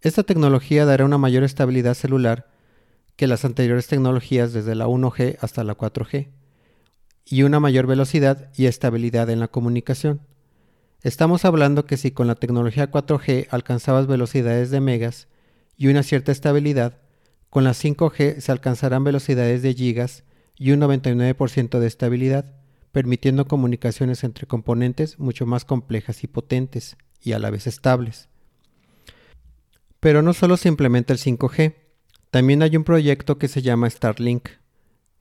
Esta 0.00 0.22
tecnología 0.22 0.84
dará 0.84 1.04
una 1.04 1.18
mayor 1.18 1.44
estabilidad 1.44 1.94
celular 1.94 2.50
que 3.16 3.26
las 3.26 3.44
anteriores 3.44 3.86
tecnologías 3.86 4.52
desde 4.52 4.74
la 4.74 4.86
1G 4.86 5.38
hasta 5.40 5.64
la 5.64 5.76
4G, 5.76 6.28
y 7.24 7.42
una 7.42 7.58
mayor 7.58 7.86
velocidad 7.86 8.50
y 8.56 8.66
estabilidad 8.66 9.30
en 9.30 9.40
la 9.40 9.48
comunicación. 9.48 10.20
Estamos 11.02 11.44
hablando 11.44 11.86
que 11.86 11.96
si 11.96 12.10
con 12.10 12.26
la 12.26 12.34
tecnología 12.34 12.90
4G 12.90 13.48
alcanzabas 13.50 14.06
velocidades 14.06 14.70
de 14.70 14.80
megas, 14.80 15.28
y 15.76 15.88
una 15.88 16.02
cierta 16.02 16.32
estabilidad, 16.32 17.00
con 17.54 17.62
la 17.62 17.70
5G 17.70 18.40
se 18.40 18.50
alcanzarán 18.50 19.04
velocidades 19.04 19.62
de 19.62 19.74
gigas 19.74 20.24
y 20.58 20.72
un 20.72 20.80
99% 20.80 21.78
de 21.78 21.86
estabilidad, 21.86 22.52
permitiendo 22.90 23.46
comunicaciones 23.46 24.24
entre 24.24 24.48
componentes 24.48 25.20
mucho 25.20 25.46
más 25.46 25.64
complejas 25.64 26.24
y 26.24 26.26
potentes, 26.26 26.96
y 27.22 27.30
a 27.30 27.38
la 27.38 27.50
vez 27.50 27.68
estables. 27.68 28.28
Pero 30.00 30.20
no 30.20 30.32
solo 30.32 30.56
se 30.56 30.68
implementa 30.68 31.12
el 31.12 31.20
5G, 31.20 31.76
también 32.32 32.60
hay 32.60 32.76
un 32.76 32.82
proyecto 32.82 33.38
que 33.38 33.46
se 33.46 33.62
llama 33.62 33.88
Starlink. 33.88 34.48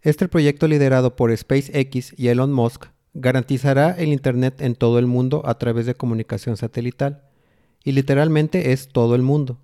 Este 0.01 0.27
proyecto 0.27 0.67
liderado 0.67 1.15
por 1.15 1.37
SpaceX 1.37 2.17
y 2.17 2.29
Elon 2.29 2.51
Musk 2.51 2.85
garantizará 3.13 3.91
el 3.91 4.07
Internet 4.07 4.59
en 4.59 4.73
todo 4.73 4.97
el 4.97 5.05
mundo 5.05 5.43
a 5.45 5.59
través 5.59 5.85
de 5.85 5.93
comunicación 5.93 6.57
satelital, 6.57 7.25
y 7.83 7.91
literalmente 7.91 8.71
es 8.71 8.87
todo 8.87 9.13
el 9.13 9.21
mundo. 9.21 9.59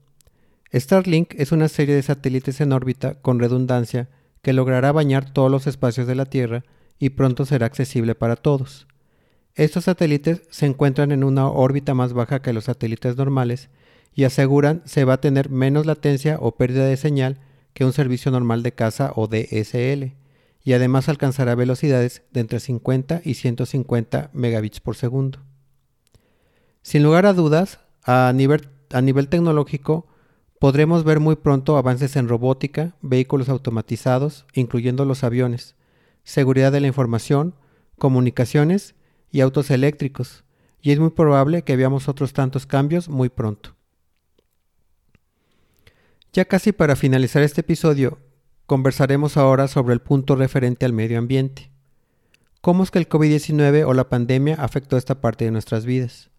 Starlink 0.73 1.33
es 1.35 1.51
una 1.51 1.67
serie 1.67 1.95
de 1.95 2.03
satélites 2.03 2.61
en 2.61 2.73
órbita 2.73 3.15
con 3.15 3.39
redundancia 3.39 4.09
que 4.41 4.53
logrará 4.53 4.91
bañar 4.91 5.31
todos 5.31 5.49
los 5.49 5.67
espacios 5.67 6.05
de 6.05 6.15
la 6.15 6.25
Tierra 6.25 6.63
y 6.99 7.09
pronto 7.09 7.45
será 7.45 7.65
accesible 7.65 8.13
para 8.13 8.35
todos. 8.35 8.87
Estos 9.55 9.85
satélites 9.85 10.43
se 10.51 10.67
encuentran 10.67 11.11
en 11.11 11.23
una 11.23 11.47
órbita 11.47 11.93
más 11.93 12.13
baja 12.13 12.41
que 12.41 12.53
los 12.53 12.65
satélites 12.65 13.17
normales 13.17 13.69
y 14.13 14.23
aseguran 14.23 14.81
se 14.85 15.05
va 15.05 15.13
a 15.13 15.21
tener 15.21 15.49
menos 15.49 15.85
latencia 15.85 16.37
o 16.39 16.55
pérdida 16.55 16.85
de 16.85 16.97
señal 16.97 17.39
que 17.73 17.85
un 17.85 17.93
servicio 17.93 18.31
normal 18.31 18.63
de 18.63 18.73
casa 18.73 19.11
o 19.15 19.27
DSL, 19.27 20.15
y 20.63 20.73
además 20.73 21.09
alcanzará 21.09 21.55
velocidades 21.55 22.23
de 22.31 22.41
entre 22.41 22.59
50 22.59 23.21
y 23.23 23.35
150 23.35 24.29
megabits 24.33 24.79
por 24.79 24.95
segundo. 24.95 25.39
Sin 26.81 27.03
lugar 27.03 27.25
a 27.25 27.33
dudas, 27.33 27.79
a 28.03 28.31
nivel, 28.35 28.67
a 28.91 29.01
nivel 29.01 29.29
tecnológico, 29.29 30.07
podremos 30.59 31.05
ver 31.05 31.21
muy 31.21 31.37
pronto 31.37 31.77
avances 31.77 32.17
en 32.17 32.27
robótica, 32.27 32.95
vehículos 33.01 33.49
automatizados, 33.49 34.45
incluyendo 34.53 35.05
los 35.05 35.23
aviones, 35.23 35.75
seguridad 36.23 36.71
de 36.71 36.81
la 36.81 36.87
información, 36.87 37.55
comunicaciones 37.97 38.95
y 39.31 39.39
autos 39.39 39.71
eléctricos, 39.71 40.43
y 40.81 40.91
es 40.91 40.99
muy 40.99 41.11
probable 41.11 41.63
que 41.63 41.75
veamos 41.75 42.07
otros 42.09 42.33
tantos 42.33 42.65
cambios 42.65 43.09
muy 43.09 43.29
pronto. 43.29 43.75
Ya 46.33 46.45
casi 46.45 46.71
para 46.71 46.95
finalizar 46.95 47.41
este 47.41 47.61
episodio, 47.61 48.19
conversaremos 48.65 49.35
ahora 49.35 49.67
sobre 49.67 49.93
el 49.93 50.01
punto 50.01 50.35
referente 50.35 50.85
al 50.85 50.93
medio 50.93 51.17
ambiente. 51.17 51.71
¿Cómo 52.61 52.83
es 52.83 52.91
que 52.91 52.99
el 52.99 53.09
COVID-19 53.09 53.85
o 53.87 53.93
la 53.93 54.09
pandemia 54.09 54.55
afectó 54.55 54.97
esta 54.97 55.21
parte 55.21 55.45
de 55.45 55.51
nuestras 55.51 55.85
vidas? 55.85 56.29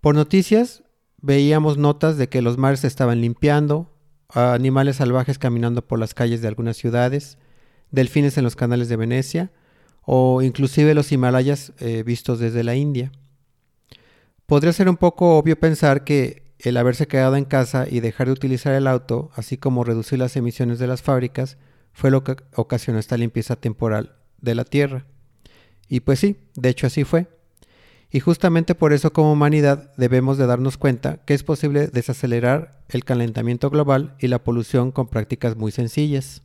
Por 0.00 0.14
noticias 0.14 0.82
veíamos 1.24 1.78
notas 1.78 2.18
de 2.18 2.28
que 2.28 2.42
los 2.42 2.58
mares 2.58 2.80
se 2.80 2.86
estaban 2.86 3.22
limpiando, 3.22 3.90
animales 4.28 4.96
salvajes 4.96 5.38
caminando 5.38 5.86
por 5.86 5.98
las 5.98 6.12
calles 6.12 6.42
de 6.42 6.48
algunas 6.48 6.76
ciudades, 6.76 7.38
delfines 7.90 8.36
en 8.36 8.44
los 8.44 8.56
canales 8.56 8.90
de 8.90 8.96
Venecia 8.96 9.50
o 10.02 10.42
inclusive 10.42 10.94
los 10.94 11.10
Himalayas 11.12 11.72
eh, 11.78 12.02
vistos 12.02 12.40
desde 12.40 12.62
la 12.62 12.74
India. 12.74 13.10
Podría 14.44 14.74
ser 14.74 14.86
un 14.90 14.98
poco 14.98 15.38
obvio 15.38 15.58
pensar 15.58 16.04
que 16.04 16.52
el 16.58 16.76
haberse 16.76 17.08
quedado 17.08 17.36
en 17.36 17.46
casa 17.46 17.86
y 17.90 18.00
dejar 18.00 18.26
de 18.26 18.34
utilizar 18.34 18.74
el 18.74 18.86
auto, 18.86 19.30
así 19.34 19.56
como 19.56 19.82
reducir 19.82 20.18
las 20.18 20.36
emisiones 20.36 20.78
de 20.78 20.88
las 20.88 21.00
fábricas, 21.00 21.56
fue 21.94 22.10
lo 22.10 22.22
que 22.22 22.36
ocasionó 22.54 22.98
esta 22.98 23.16
limpieza 23.16 23.56
temporal 23.56 24.16
de 24.42 24.54
la 24.54 24.64
Tierra. 24.64 25.06
Y 25.88 26.00
pues 26.00 26.18
sí, 26.18 26.36
de 26.54 26.68
hecho 26.68 26.86
así 26.86 27.04
fue. 27.04 27.28
Y 28.14 28.20
justamente 28.20 28.76
por 28.76 28.92
eso 28.92 29.12
como 29.12 29.32
humanidad 29.32 29.90
debemos 29.96 30.38
de 30.38 30.46
darnos 30.46 30.78
cuenta 30.78 31.16
que 31.24 31.34
es 31.34 31.42
posible 31.42 31.88
desacelerar 31.88 32.80
el 32.88 33.04
calentamiento 33.04 33.70
global 33.70 34.14
y 34.20 34.28
la 34.28 34.44
polución 34.44 34.92
con 34.92 35.08
prácticas 35.08 35.56
muy 35.56 35.72
sencillas. 35.72 36.40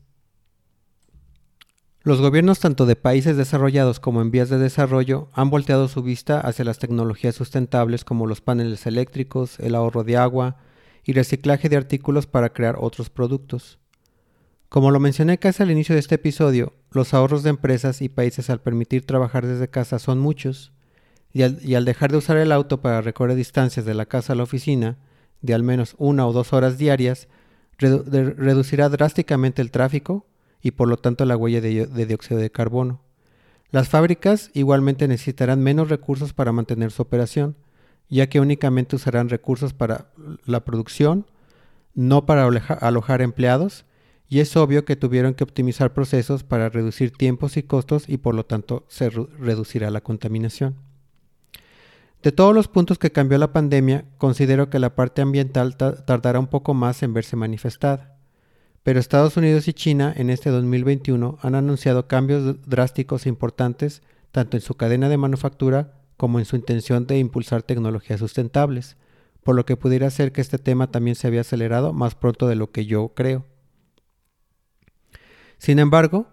Los 2.02 2.22
gobiernos 2.22 2.60
tanto 2.60 2.88
de 2.88 2.96
países 2.96 3.38
desarrollados 3.38 4.00
como 4.00 4.24
en 4.24 4.32
vías 4.32 4.50
de 4.50 4.58
desarrollo 4.58 5.30
han 5.32 5.52
volteado 5.52 5.88
su 5.88 6.02
vista 6.02 6.40
hacia 6.40 6.66
las 6.66 6.80
tecnologías 6.80 7.36
sustentables 7.36 8.04
como 8.04 8.26
los 8.26 8.42
paneles 8.42 8.88
eléctricos, 8.88 9.60
el 9.60 9.76
ahorro 9.76 10.04
de 10.04 10.18
agua 10.18 10.58
y 11.04 11.14
reciclaje 11.14 11.70
de 11.70 11.78
artículos 11.78 12.26
para 12.26 12.52
crear 12.52 12.78
otros 12.80 13.12
productos. 13.12 13.78
Como 14.70 14.90
lo 14.90 15.00
mencioné 15.00 15.38
casi 15.38 15.62
al 15.62 15.70
inicio 15.70 15.94
de 15.94 16.00
este 16.00 16.16
episodio, 16.16 16.74
los 16.90 17.14
ahorros 17.14 17.44
de 17.44 17.52
empresas 17.52 18.02
y 18.02 18.10
países 18.10 18.50
al 18.50 18.60
permitir 18.60 19.06
trabajar 19.06 19.46
desde 19.46 19.70
casa 19.70 20.00
son 20.00 20.18
muchos, 20.18 20.74
y 21.32 21.44
al, 21.44 21.86
dejar 21.86 22.12
de 22.12 22.18
usar 22.18 22.38
el 22.38 22.52
auto 22.52 22.82
para 22.82 23.02
recorrer 23.02 23.36
distancias 23.36 23.86
de 23.86 23.94
la 23.94 24.06
casa 24.06 24.34
a 24.34 24.36
la 24.36 24.44
oficina, 24.44 24.98
de 25.42 25.54
al 25.54 25.64
menos 25.64 25.96
una 25.98 26.28
o 26.28 26.34
dos 26.34 26.54
horas 26.54 26.78
diarias, 26.78 27.28
reducirá 27.78 28.90
drásticamente 28.90 29.62
el 29.62 29.72
tráfico, 29.72 30.26
y 30.62 30.72
por 30.72 30.90
lo 30.90 30.98
tanto 30.98 31.26
la 31.26 31.38
huella 31.38 31.62
de, 31.62 32.06
dióxido 32.06 32.40
de 32.40 32.52
carbono. 32.52 33.02
Las 33.72 33.88
fábricas 33.88 34.50
igualmente 34.54 35.08
necesitarán 35.08 35.62
menos 35.62 35.90
recursos 35.90 36.34
para 36.34 36.52
mantener 36.52 36.92
su 36.92 37.02
operación, 37.02 37.56
ya 38.10 38.28
que 38.28 38.40
únicamente 38.40 38.96
usarán 38.96 39.30
recursos 39.30 39.74
para 39.74 40.12
la 40.46 40.66
producción, 40.66 41.28
no 41.94 42.26
para 42.26 42.50
alojar 42.82 43.22
empleados, 43.22 43.86
y 44.28 44.40
es 44.40 44.56
obvio 44.58 44.86
que 44.86 44.96
tuvieron 44.96 45.34
que 45.34 45.44
optimizar 45.44 45.94
procesos 45.94 46.44
para 46.44 46.70
reducir 46.70 47.12
tiempos 47.12 47.58
y 47.58 47.64
costos 47.64 48.08
y 48.08 48.18
por 48.18 48.36
lo 48.36 48.46
tanto 48.46 48.86
se 48.88 49.10
reducirá 49.10 49.90
la 49.90 50.02
contaminación. 50.02 50.89
De 52.22 52.32
todos 52.32 52.54
los 52.54 52.68
puntos 52.68 53.00
que 53.00 53.12
cambió 53.12 53.38
la 53.38 53.54
pandemia, 53.54 54.06
considero 54.18 54.70
que 54.70 54.80
la 54.80 54.96
parte 54.96 55.22
ambiental 55.22 55.78
tardará 55.78 56.40
un 56.40 56.48
poco 56.48 56.74
más 56.74 57.02
en 57.04 57.14
verse 57.14 57.36
manifestada 57.36 58.20
pero 58.84 59.00
Estados 59.00 59.38
Unidos 59.38 59.68
y 59.68 59.74
China 59.74 60.14
en 60.16 60.30
este 60.30 60.50
2021 60.50 61.38
han 61.42 61.56
anunciado 61.56 62.08
cambios 62.08 62.56
drásticos 62.68 63.26
e 63.26 63.30
importantes 63.30 64.02
tanto 64.32 64.58
en 64.58 64.62
su 64.62 64.76
cadena 64.76 65.10
de 65.10 65.18
manufactura 65.18 65.94
como 66.18 66.40
en 66.40 66.46
su 66.46 66.56
intención 66.56 67.08
de 67.08 67.18
impulsar 67.18 67.64
tecnologías 67.64 68.20
sustentables, 68.20 68.98
por 69.44 69.56
lo 69.56 69.66
que 69.66 69.78
pudiera 69.78 70.10
ser 70.10 70.32
que 70.32 70.42
este 70.42 70.58
tema 70.58 70.92
también 70.92 71.16
se 71.16 71.28
había 71.28 71.42
acelerado 71.42 71.94
más 71.94 72.16
pronto 72.16 72.48
de 72.48 72.56
lo 72.56 72.72
que 72.72 72.86
yo 72.86 73.10
creo. 73.10 73.46
Sin 75.58 75.80
embargo, 75.80 76.28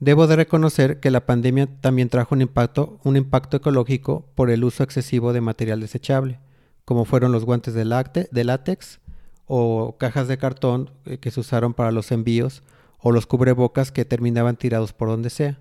debo 0.00 0.26
de 0.26 0.36
reconocer 0.36 0.98
que 0.98 1.10
la 1.10 1.26
pandemia 1.26 1.68
también 1.80 2.08
trajo 2.08 2.34
un 2.34 2.40
impacto, 2.40 2.98
un 3.04 3.16
impacto 3.16 3.58
ecológico 3.58 4.26
por 4.34 4.50
el 4.50 4.64
uso 4.64 4.82
excesivo 4.82 5.32
de 5.32 5.42
material 5.42 5.80
desechable, 5.80 6.40
como 6.84 7.04
fueron 7.04 7.32
los 7.32 7.44
guantes 7.44 7.74
de, 7.74 7.84
de 8.30 8.44
látex, 8.44 9.00
o 9.46 9.96
cajas 9.98 10.28
de 10.28 10.38
cartón 10.38 10.90
eh, 11.04 11.18
que 11.18 11.30
se 11.30 11.40
usaron 11.40 11.74
para 11.74 11.90
los 11.90 12.12
envíos 12.12 12.62
o 12.98 13.10
los 13.12 13.26
cubrebocas 13.26 13.90
que 13.90 14.04
terminaban 14.04 14.56
tirados 14.56 14.92
por 14.92 15.08
donde 15.08 15.28
sea. 15.28 15.60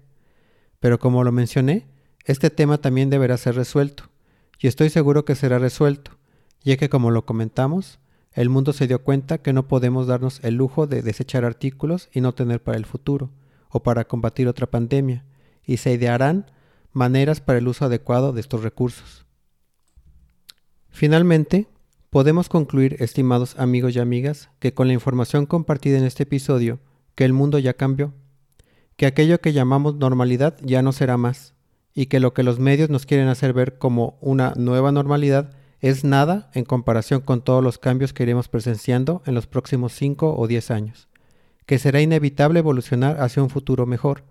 Pero 0.80 0.99
como 0.99 1.23
lo 1.23 1.32
mencioné, 1.32 1.88
este 2.25 2.49
tema 2.49 2.78
también 2.78 3.10
deberá 3.10 3.36
ser 3.38 3.56
resuelto, 3.56 4.04
y 4.60 4.67
estoy 4.67 4.89
seguro 4.89 5.25
que 5.25 5.36
será 5.36 5.58
resuelto, 5.58 6.12
ya 6.63 6.78
que 6.78 6.89
como 6.89 7.12
lo 7.12 7.25
comentamos, 7.25 7.99
el 8.34 8.49
mundo 8.49 8.73
se 8.73 8.88
dio 8.88 9.04
cuenta 9.04 9.39
que 9.39 9.54
no 9.54 9.67
podemos 9.67 10.06
darnos 10.06 10.39
el 10.43 10.56
lujo 10.56 10.86
de 10.86 11.02
desechar 11.02 11.43
artículos 11.43 12.10
y 12.13 12.21
no 12.21 12.34
tener 12.34 12.62
para 12.62 12.78
el 12.78 12.86
futuro, 12.86 13.32
o 13.69 13.82
para 13.82 14.05
combatir 14.05 14.47
otra 14.47 14.67
pandemia, 14.67 15.25
y 15.63 15.77
se 15.77 15.93
idearán 15.93 16.51
maneras 16.91 17.41
para 17.41 17.60
el 17.60 17.67
uso 17.67 17.86
adecuado 17.86 18.34
de 18.34 18.41
estos 18.41 18.63
recursos. 18.63 19.25
Finalmente, 20.89 21.67
Podemos 22.10 22.49
concluir, 22.49 22.95
estimados 23.03 23.55
amigos 23.60 23.95
y 23.95 23.99
amigas, 23.99 24.49
que 24.58 24.73
con 24.73 24.88
la 24.88 24.93
información 24.93 25.45
compartida 25.45 25.99
en 25.99 26.05
este 26.05 26.23
episodio, 26.23 26.79
que 27.13 27.23
el 27.23 27.34
mundo 27.34 27.60
ya 27.60 27.75
cambió, 27.75 28.15
que 28.95 29.05
aquello 29.05 29.39
que 29.41 29.53
llamamos 29.53 29.93
normalidad 29.93 30.58
ya 30.63 30.82
no 30.82 30.91
será 30.91 31.17
más, 31.17 31.53
y 31.93 32.08
que 32.08 32.19
lo 32.19 32.34
que 32.34 32.41
los 32.41 32.58
medios 32.58 32.89
nos 32.89 33.05
quieren 33.05 33.27
hacer 33.27 33.53
ver 33.53 33.77
como 33.77 34.17
una 34.21 34.55
nueva 34.58 34.91
normalidad 34.91 35.51
es 35.82 36.03
nada 36.03 36.49
en 36.55 36.65
comparación 36.65 37.21
con 37.21 37.43
todos 37.43 37.63
los 37.63 37.77
cambios 37.77 38.12
que 38.12 38.23
iremos 38.23 38.47
presenciando 38.47 39.21
en 39.27 39.36
los 39.36 39.45
próximos 39.45 39.93
5 39.93 40.36
o 40.36 40.47
10 40.47 40.71
años, 40.71 41.09
que 41.69 41.77
será 41.77 42.01
inevitable 42.01 42.58
evolucionar 42.58 43.21
hacia 43.21 43.43
un 43.43 43.51
futuro 43.51 43.86
mejor, 43.86 44.23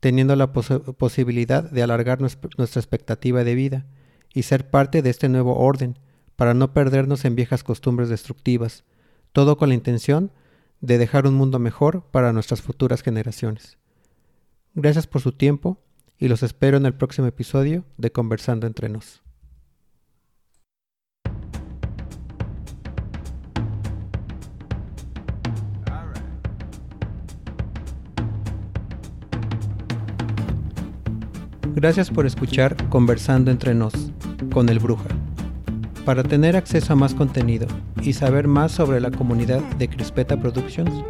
teniendo 0.00 0.36
la 0.36 0.52
posibilidad 0.52 1.62
de 1.62 1.82
alargar 1.82 2.20
nuestra 2.20 2.80
expectativa 2.80 3.44
de 3.44 3.54
vida 3.54 3.86
y 4.34 4.42
ser 4.42 4.68
parte 4.68 5.00
de 5.00 5.08
este 5.08 5.30
nuevo 5.30 5.56
orden, 5.56 5.98
para 6.36 6.52
no 6.52 6.74
perdernos 6.74 7.24
en 7.24 7.34
viejas 7.34 7.64
costumbres 7.64 8.10
destructivas, 8.10 8.84
todo 9.32 9.56
con 9.56 9.70
la 9.70 9.74
intención 9.74 10.32
de 10.82 10.98
dejar 10.98 11.26
un 11.26 11.32
mundo 11.32 11.58
mejor 11.58 12.04
para 12.10 12.34
nuestras 12.34 12.60
futuras 12.60 13.00
generaciones. 13.00 13.78
Gracias 14.74 15.06
por 15.06 15.22
su 15.22 15.32
tiempo 15.32 15.80
y 16.18 16.28
los 16.28 16.42
espero 16.42 16.76
en 16.76 16.84
el 16.84 16.92
próximo 16.92 17.26
episodio 17.26 17.86
de 17.96 18.12
Conversando 18.12 18.66
entre 18.66 18.90
nos. 18.90 19.22
Gracias 31.74 32.10
por 32.10 32.26
escuchar 32.26 32.76
Conversando 32.90 33.50
entre 33.50 33.74
nos 33.74 33.94
con 34.52 34.68
el 34.68 34.78
Bruja. 34.78 35.08
Para 36.04 36.22
tener 36.22 36.54
acceso 36.56 36.92
a 36.92 36.96
más 36.96 37.14
contenido 37.14 37.66
y 38.02 38.12
saber 38.12 38.46
más 38.46 38.72
sobre 38.72 39.00
la 39.00 39.10
comunidad 39.10 39.62
de 39.78 39.88
Crispeta 39.88 40.36
Productions, 40.36 41.02